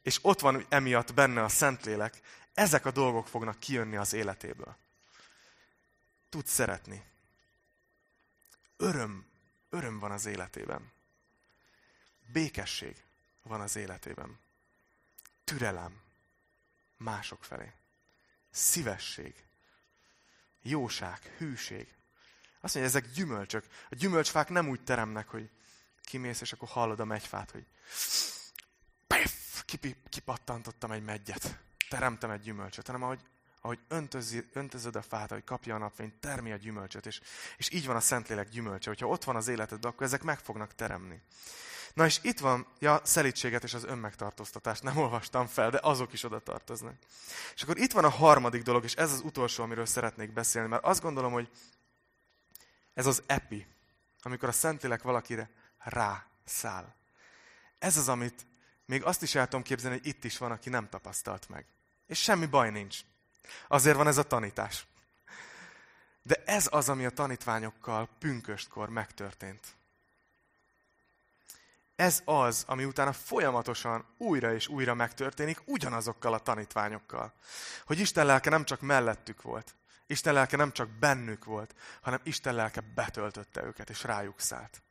[0.04, 2.20] és ott van emiatt benne a Szentlélek,
[2.54, 4.76] ezek a dolgok fognak kijönni az életéből.
[6.28, 7.04] Tud szeretni.
[8.76, 9.26] Öröm,
[9.70, 10.92] öröm van az életében.
[12.32, 13.02] Békesség
[13.42, 14.38] van az életében.
[15.44, 16.00] Türelem
[16.96, 17.72] mások felé.
[18.50, 19.34] Szívesség.
[20.62, 21.94] Jóság, hűség.
[22.60, 23.64] Azt mondja, ezek gyümölcsök.
[23.90, 25.50] A gyümölcsfák nem úgy teremnek, hogy
[26.02, 27.66] kimész, és akkor hallod a megyfát, hogy
[30.08, 31.58] kipattantottam egy meggyet,
[31.88, 33.20] teremtem egy gyümölcsöt, hanem ahogy,
[33.60, 37.20] ahogy öntözi, öntözöd a fát, ahogy kapja a napfényt, termi a gyümölcsöt, és,
[37.56, 38.88] és így van a Szentlélek gyümölcse.
[38.88, 41.20] Hogyha ott van az életedben, akkor ezek meg fognak teremni.
[41.94, 46.24] Na és itt van, ja, szelítséget és az önmegtartóztatást nem olvastam fel, de azok is
[46.24, 46.94] oda tartoznak.
[47.54, 50.84] És akkor itt van a harmadik dolog, és ez az utolsó, amiről szeretnék beszélni, mert
[50.84, 51.50] azt gondolom, hogy
[52.94, 53.66] ez az epi,
[54.22, 56.94] amikor a Szentlélek valakire rászáll.
[57.78, 58.46] Ez az, amit
[58.86, 61.66] még azt is el tudom képzelni, hogy itt is van, aki nem tapasztalt meg.
[62.06, 63.00] És semmi baj nincs.
[63.68, 64.86] Azért van ez a tanítás.
[66.22, 69.74] De ez az, ami a tanítványokkal pünköstkor megtörtént.
[71.96, 77.32] Ez az, ami utána folyamatosan újra és újra megtörténik ugyanazokkal a tanítványokkal.
[77.86, 79.74] Hogy Isten lelke nem csak mellettük volt,
[80.06, 84.82] Isten lelke nem csak bennük volt, hanem Isten lelke betöltötte őket, és rájuk szállt.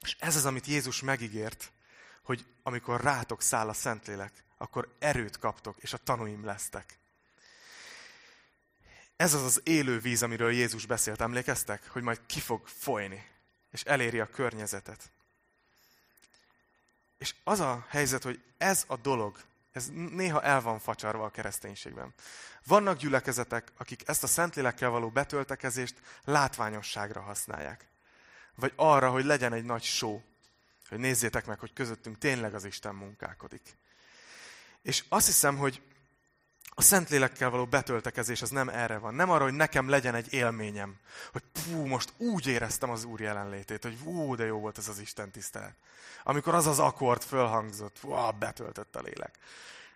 [0.00, 1.72] És ez az, amit Jézus megígért,
[2.24, 6.98] hogy amikor rátok száll a Szentlélek, akkor erőt kaptok, és a tanúim lesztek.
[9.16, 11.88] Ez az az élő víz, amiről Jézus beszélt, emlékeztek?
[11.88, 13.26] Hogy majd ki fog folyni,
[13.70, 15.10] és eléri a környezetet.
[17.18, 19.38] És az a helyzet, hogy ez a dolog,
[19.72, 22.14] ez néha el van facsarva a kereszténységben.
[22.64, 25.94] Vannak gyülekezetek, akik ezt a Szentlélekkel való betöltekezést
[26.24, 27.86] látványosságra használják.
[28.54, 30.22] Vagy arra, hogy legyen egy nagy só.
[30.94, 33.76] Hogy nézzétek meg, hogy közöttünk tényleg az Isten munkálkodik.
[34.82, 35.82] És azt hiszem, hogy
[36.68, 39.14] a Szentlélekkel való betöltekezés az nem erre van.
[39.14, 40.96] Nem arra, hogy nekem legyen egy élményem.
[41.32, 44.98] Hogy pú, most úgy éreztem az Úr jelenlétét, hogy hú, de jó volt ez az
[44.98, 45.74] Isten tisztelet.
[46.22, 49.38] Amikor az az akkord fölhangzott, hú, betöltött a lélek.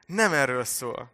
[0.07, 1.13] Nem erről szól.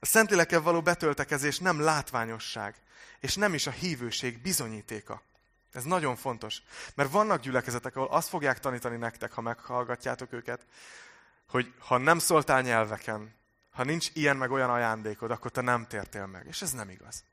[0.00, 2.74] A Szentlélekkel való betöltekezés nem látványosság,
[3.20, 5.22] és nem is a hívőség bizonyítéka.
[5.74, 6.62] Ez nagyon fontos.
[6.94, 10.66] Mert vannak gyülekezetek, ahol azt fogják tanítani nektek, ha meghallgatjátok őket,
[11.48, 13.34] hogy ha nem szóltál nyelveken,
[13.70, 16.46] ha nincs ilyen meg olyan ajándékod, akkor te nem tértél meg.
[16.46, 17.24] És ez nem igaz.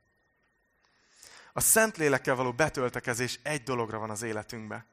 [1.52, 4.86] A szent lélekkel való betöltekezés egy dologra van az életünkbe.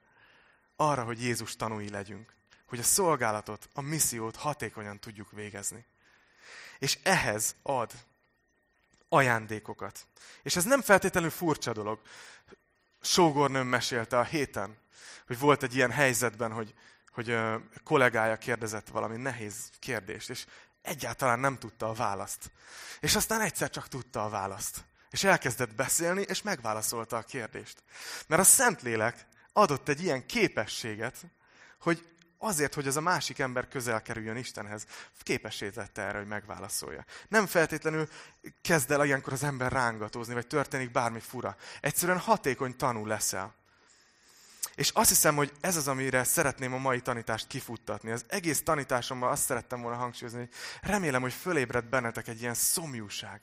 [0.75, 2.33] Arra, hogy Jézus tanúi legyünk.
[2.65, 5.85] Hogy a szolgálatot, a missziót hatékonyan tudjuk végezni.
[6.79, 7.91] És ehhez ad
[9.09, 10.07] ajándékokat.
[10.41, 11.99] És ez nem feltétlenül furcsa dolog.
[13.01, 14.77] Sógornőm mesélte a héten,
[15.27, 16.73] hogy volt egy ilyen helyzetben, hogy,
[17.11, 17.37] hogy
[17.83, 20.45] kollégája kérdezett valami nehéz kérdést, és
[20.81, 22.51] egyáltalán nem tudta a választ.
[22.99, 24.83] És aztán egyszer csak tudta a választ.
[25.09, 27.83] És elkezdett beszélni, és megválaszolta a kérdést.
[28.27, 31.15] Mert a Szentlélek adott egy ilyen képességet,
[31.79, 32.07] hogy
[32.39, 34.85] azért, hogy az a másik ember közel kerüljön Istenhez,
[35.19, 37.05] képessé tette erre, hogy megválaszolja.
[37.27, 38.07] Nem feltétlenül
[38.61, 41.55] kezd el ilyenkor az ember rángatózni, vagy történik bármi fura.
[41.81, 43.57] Egyszerűen hatékony tanul leszel.
[44.75, 48.11] És azt hiszem, hogy ez az, amire szeretném a mai tanítást kifuttatni.
[48.11, 50.49] Az egész tanításomban azt szerettem volna hangsúlyozni, hogy
[50.81, 53.41] remélem, hogy fölébred bennetek egy ilyen szomjúság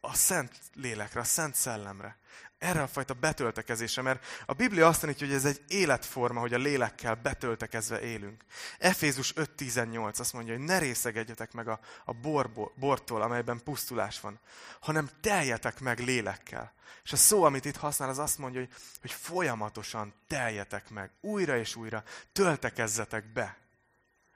[0.00, 2.18] a Szent Lélekre, a Szent Szellemre.
[2.58, 6.58] Erre a fajta betöltekezése, mert a Biblia azt tanítja, hogy ez egy életforma, hogy a
[6.58, 8.44] lélekkel betöltekezve élünk.
[8.78, 14.40] Efézus 5.18 azt mondja, hogy ne részegedjetek meg a, a borból, bortól, amelyben pusztulás van,
[14.80, 16.72] hanem teljetek meg lélekkel.
[17.04, 21.56] És a szó, amit itt használ, az azt mondja, hogy, hogy folyamatosan teljetek meg, újra
[21.56, 22.02] és újra,
[22.32, 23.56] töltekezzetek be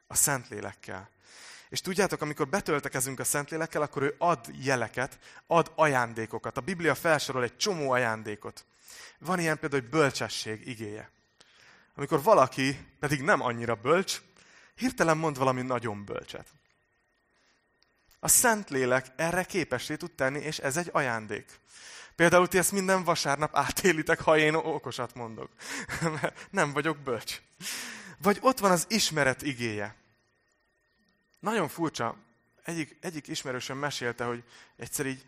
[0.06, 1.10] a Szentlélekkel.
[1.70, 6.56] És tudjátok, amikor betöltekezünk a Szentlélekkel, akkor ő ad jeleket, ad ajándékokat.
[6.56, 8.64] A Biblia felsorol egy csomó ajándékot.
[9.18, 11.10] Van ilyen például, hogy bölcsesség igéje.
[11.94, 14.20] Amikor valaki pedig nem annyira bölcs,
[14.74, 16.46] hirtelen mond valami nagyon bölcset.
[18.20, 21.60] A Szentlélek erre képessé tud tenni, és ez egy ajándék.
[22.16, 25.50] Például ti ezt minden vasárnap átélitek, ha én okosat mondok.
[26.50, 27.40] nem vagyok bölcs.
[28.18, 29.99] Vagy ott van az ismeret igéje.
[31.40, 32.16] Nagyon furcsa.
[32.64, 34.44] Egyik, egyik ismerősöm mesélte, hogy
[34.76, 35.26] egyszer így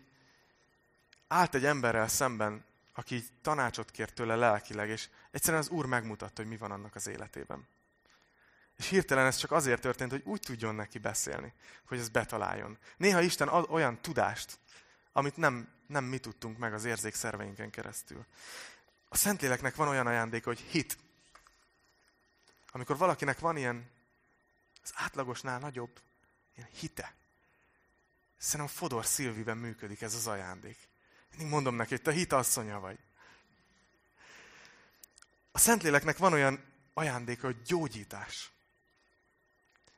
[1.27, 6.41] állt egy emberrel szemben, aki így tanácsot kért tőle lelkileg, és egyszerűen az Úr megmutatta,
[6.41, 7.67] hogy mi van annak az életében.
[8.77, 11.53] És hirtelen ez csak azért történt, hogy úgy tudjon neki beszélni,
[11.85, 12.77] hogy ez betaláljon.
[12.97, 14.59] Néha Isten ad olyan tudást,
[15.11, 18.25] amit nem, nem mi tudtunk meg az érzékszerveinken keresztül.
[19.09, 20.97] A Szentléleknek van olyan ajándéka, hogy hit.
[22.71, 23.89] Amikor valakinek van ilyen
[24.83, 26.01] az átlagosnál nagyobb
[26.55, 27.13] ilyen hite.
[28.37, 30.77] Szerintem Fodor Szilviben működik ez az ajándék.
[31.29, 32.99] Mindig mondom neki, hogy te hitasszonya vagy.
[35.51, 36.63] A Szentléleknek van olyan
[36.93, 38.51] ajándéka, hogy gyógyítás.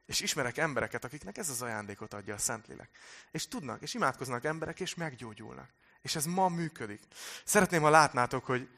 [0.05, 2.89] És ismerek embereket, akiknek ez az ajándékot adja a Szentlélek.
[3.31, 5.69] És tudnak, és imádkoznak emberek, és meggyógyulnak.
[6.01, 7.01] És ez ma működik.
[7.43, 8.69] Szeretném, ha látnátok, hogy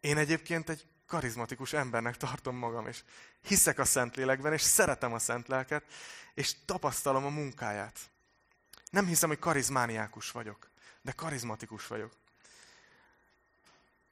[0.00, 3.02] én egyébként egy karizmatikus embernek tartom magam, és
[3.42, 5.84] hiszek a Szentlélekben, és szeretem a Szent Lelket,
[6.34, 7.98] és tapasztalom a munkáját.
[8.90, 10.70] Nem hiszem, hogy karizmániákus vagyok,
[11.02, 12.12] de karizmatikus vagyok.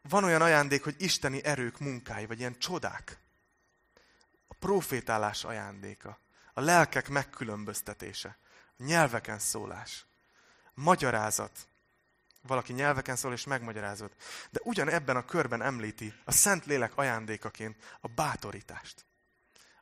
[0.03, 3.18] Van olyan ajándék, hogy isteni erők munkái, vagy ilyen csodák.
[4.49, 6.18] A profétálás ajándéka,
[6.53, 8.36] a lelkek megkülönböztetése,
[8.78, 10.05] a nyelveken szólás,
[10.74, 11.68] magyarázat,
[12.49, 14.12] valaki nyelveken szól és megmagyarázod.
[14.51, 19.07] De ugyan ebben a körben említi a Szent Lélek ajándékaként a bátorítást.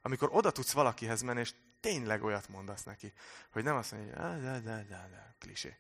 [0.03, 3.13] amikor oda tudsz valakihez menni, és tényleg olyat mondasz neki,
[3.51, 5.77] hogy nem azt mondja, hogy de, de, de, de, klisé.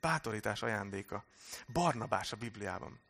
[0.00, 1.24] Bátorítás ajándéka.
[1.72, 3.00] Barnabás a Bibliában.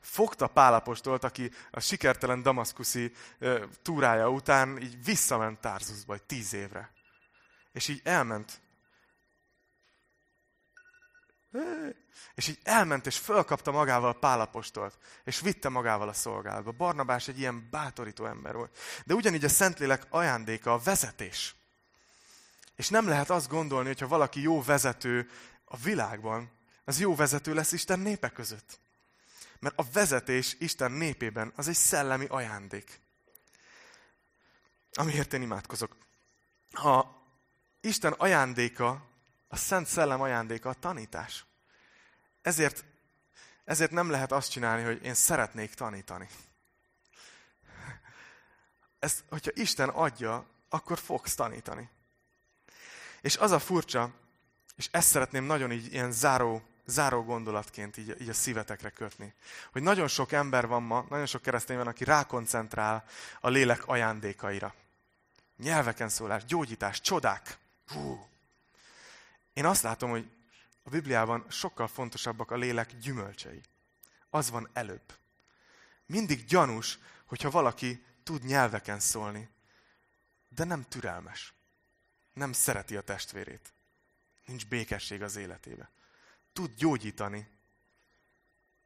[0.00, 3.12] Fogta Pálapostolt, aki a sikertelen damaszkuszi
[3.82, 6.90] túrája után így visszament Tarsusba egy tíz évre.
[7.72, 8.60] És így elment
[12.34, 16.72] és így elment, és fölkapta magával Pálapostolt, és vitte magával a szolgálatba.
[16.72, 18.78] Barnabás egy ilyen bátorító ember volt.
[19.04, 21.54] De ugyanígy a Szentlélek ajándéka a vezetés.
[22.76, 25.30] És nem lehet azt gondolni, hogy ha valaki jó vezető
[25.64, 26.50] a világban,
[26.84, 28.78] az jó vezető lesz Isten népe között.
[29.58, 33.00] Mert a vezetés Isten népében az egy szellemi ajándék.
[34.92, 35.96] Amiért én imádkozok.
[36.72, 37.22] Ha
[37.80, 39.06] Isten ajándéka
[39.48, 41.44] a Szent Szellem ajándéka a tanítás.
[42.42, 42.84] Ezért,
[43.64, 46.28] ezért nem lehet azt csinálni, hogy én szeretnék tanítani.
[48.98, 51.90] Ezt, hogyha Isten adja, akkor fogsz tanítani.
[53.20, 54.10] És az a furcsa,
[54.76, 59.34] és ezt szeretném nagyon így ilyen záró, záró gondolatként így, így a szívetekre kötni.
[59.72, 63.04] Hogy nagyon sok ember van ma, nagyon sok keresztény van, aki rákoncentrál
[63.40, 64.74] a lélek ajándékaira.
[65.56, 67.58] Nyelveken szólás, gyógyítás, csodák.
[67.86, 68.26] Hú,
[69.56, 70.30] én azt látom, hogy
[70.82, 73.60] a Bibliában sokkal fontosabbak a lélek gyümölcsei.
[74.30, 75.18] Az van előbb.
[76.06, 79.48] Mindig gyanús, hogyha valaki tud nyelveken szólni,
[80.48, 81.52] de nem türelmes.
[82.32, 83.72] Nem szereti a testvérét.
[84.44, 85.90] Nincs békesség az életébe.
[86.52, 87.48] Tud gyógyítani,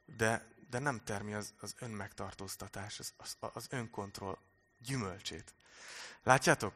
[0.04, 4.38] de, de nem termi az, az önmegtartóztatás, az, az, az önkontroll
[4.78, 5.54] gyümölcsét.
[6.22, 6.74] Látjátok?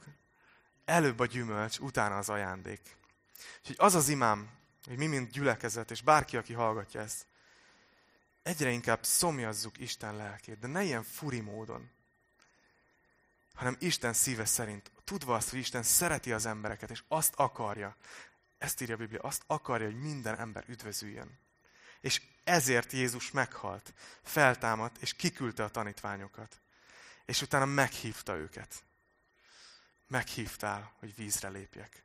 [0.85, 2.97] Előbb a gyümölcs, utána az ajándék.
[3.59, 4.51] Úgyhogy az az imám,
[4.85, 7.27] hogy mi, mint gyülekezet, és bárki, aki hallgatja ezt,
[8.43, 11.91] egyre inkább szomjazzuk Isten lelkét, de ne ilyen furi módon,
[13.55, 17.97] hanem Isten szíve szerint, tudva azt, hogy Isten szereti az embereket, és azt akarja,
[18.59, 21.39] ezt írja a Biblia, azt akarja, hogy minden ember üdvözüljön.
[22.01, 26.61] És ezért Jézus meghalt, feltámadt, és kiküldte a tanítványokat.
[27.25, 28.85] És utána meghívta őket.
[30.07, 32.05] Meghívtál, hogy vízre lépjek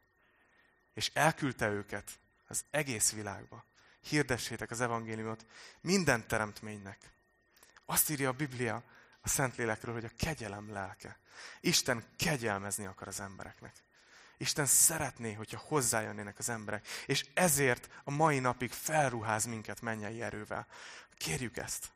[1.00, 3.66] és elküldte őket az egész világba.
[4.02, 5.45] Hirdessétek az evangéliumot
[5.82, 7.12] minden teremtménynek.
[7.86, 8.84] Azt írja a Biblia
[9.22, 11.20] a Szentlélekről, hogy a kegyelem lelke.
[11.60, 13.76] Isten kegyelmezni akar az embereknek.
[14.38, 20.68] Isten szeretné, hogyha hozzájönnének az emberek, és ezért a mai napig felruház minket mennyei erővel.
[21.18, 21.91] Kérjük ezt.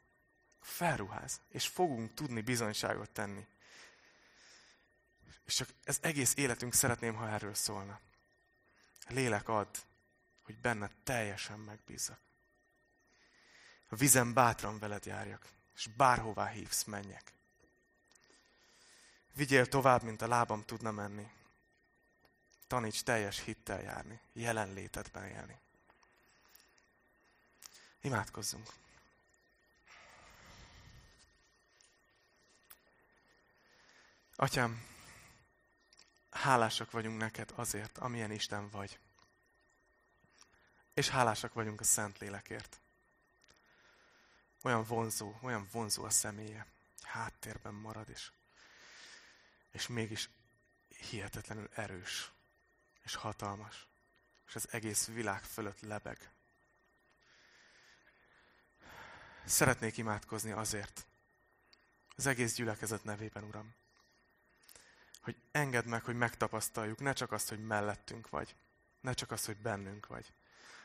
[0.62, 3.48] Felruház, és fogunk tudni bizonyságot tenni.
[5.46, 8.00] És csak ez egész életünk szeretném, ha erről szólna.
[9.08, 9.68] Lélek ad,
[10.42, 12.20] hogy benne teljesen megbízzak.
[13.90, 17.34] A vizen bátran veled járjak, és bárhová hívsz, menjek.
[19.34, 21.32] Vigyél tovább, mint a lábam tudna menni.
[22.68, 25.60] Taníts teljes hittel járni, jelenlétedben élni.
[28.02, 28.68] Imádkozzunk.
[34.36, 34.93] Atyám,
[36.34, 39.00] hálásak vagyunk neked azért, amilyen Isten vagy.
[40.94, 42.80] És hálásak vagyunk a Szentlélekért.
[44.64, 46.66] Olyan vonzó, olyan vonzó a személye.
[47.02, 48.32] Háttérben marad is.
[49.72, 50.30] És mégis
[51.10, 52.32] hihetetlenül erős.
[53.04, 53.88] És hatalmas.
[54.48, 56.32] És az egész világ fölött lebeg.
[59.46, 61.06] Szeretnék imádkozni azért,
[62.16, 63.76] az egész gyülekezet nevében, Uram,
[65.24, 68.56] hogy engedd meg, hogy megtapasztaljuk ne csak azt, hogy mellettünk vagy,
[69.00, 70.34] ne csak azt, hogy bennünk vagy,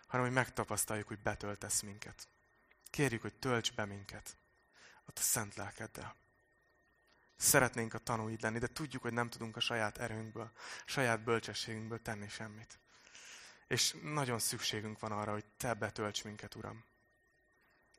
[0.07, 2.28] hanem hogy megtapasztaljuk, hogy betöltesz minket.
[2.91, 4.36] Kérjük, hogy tölts be minket
[5.05, 6.14] a szent lelkeddel.
[7.36, 10.51] Szeretnénk a tanúid lenni, de tudjuk, hogy nem tudunk a saját erőnkből,
[10.84, 12.78] saját bölcsességünkből tenni semmit.
[13.66, 16.84] És nagyon szükségünk van arra, hogy Te betölts minket, Uram.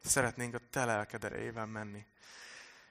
[0.04, 2.06] Szeretnénk a Te lelked erejével menni.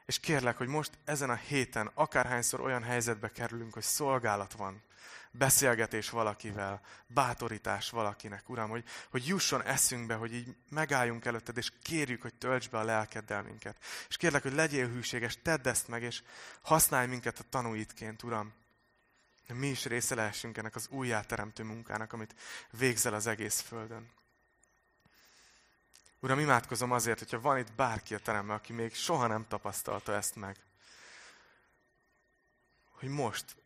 [0.09, 4.83] És kérlek, hogy most ezen a héten akárhányszor olyan helyzetbe kerülünk, hogy szolgálat van,
[5.31, 12.23] beszélgetés valakivel, bátorítás valakinek, Uram, hogy, hogy jusson eszünkbe, hogy így megálljunk előtted, és kérjük,
[12.23, 13.77] hogy tölts be a lelkeddel minket.
[14.09, 16.23] És kérlek, hogy legyél hűséges, tedd ezt meg, és
[16.63, 18.53] használj minket a tanúitként, Uram.
[19.53, 22.35] Mi is része lehessünk ennek az újjáteremtő munkának, amit
[22.71, 24.11] végzel az egész földön.
[26.21, 30.37] Uram, imádkozom azért, hogyha van itt bárki a teremben, aki még soha nem tapasztalta ezt
[30.37, 30.57] meg,
[32.91, 33.57] hogy most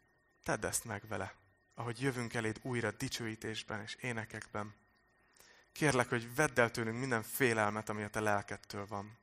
[0.44, 1.34] tedd ezt meg vele,
[1.74, 4.74] ahogy jövünk eléd újra dicsőítésben és énekekben.
[5.72, 9.20] Kérlek, hogy vedd el tőlünk minden félelmet, ami a te lelkettől van.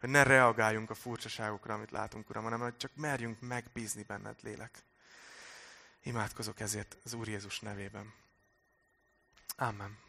[0.00, 4.84] hogy ne reagáljunk a furcsaságokra, amit látunk, Uram, hanem hogy csak merjünk megbízni benned, lélek.
[6.02, 8.14] Imádkozok ezért az Úr Jézus nevében.
[9.56, 10.03] Amen.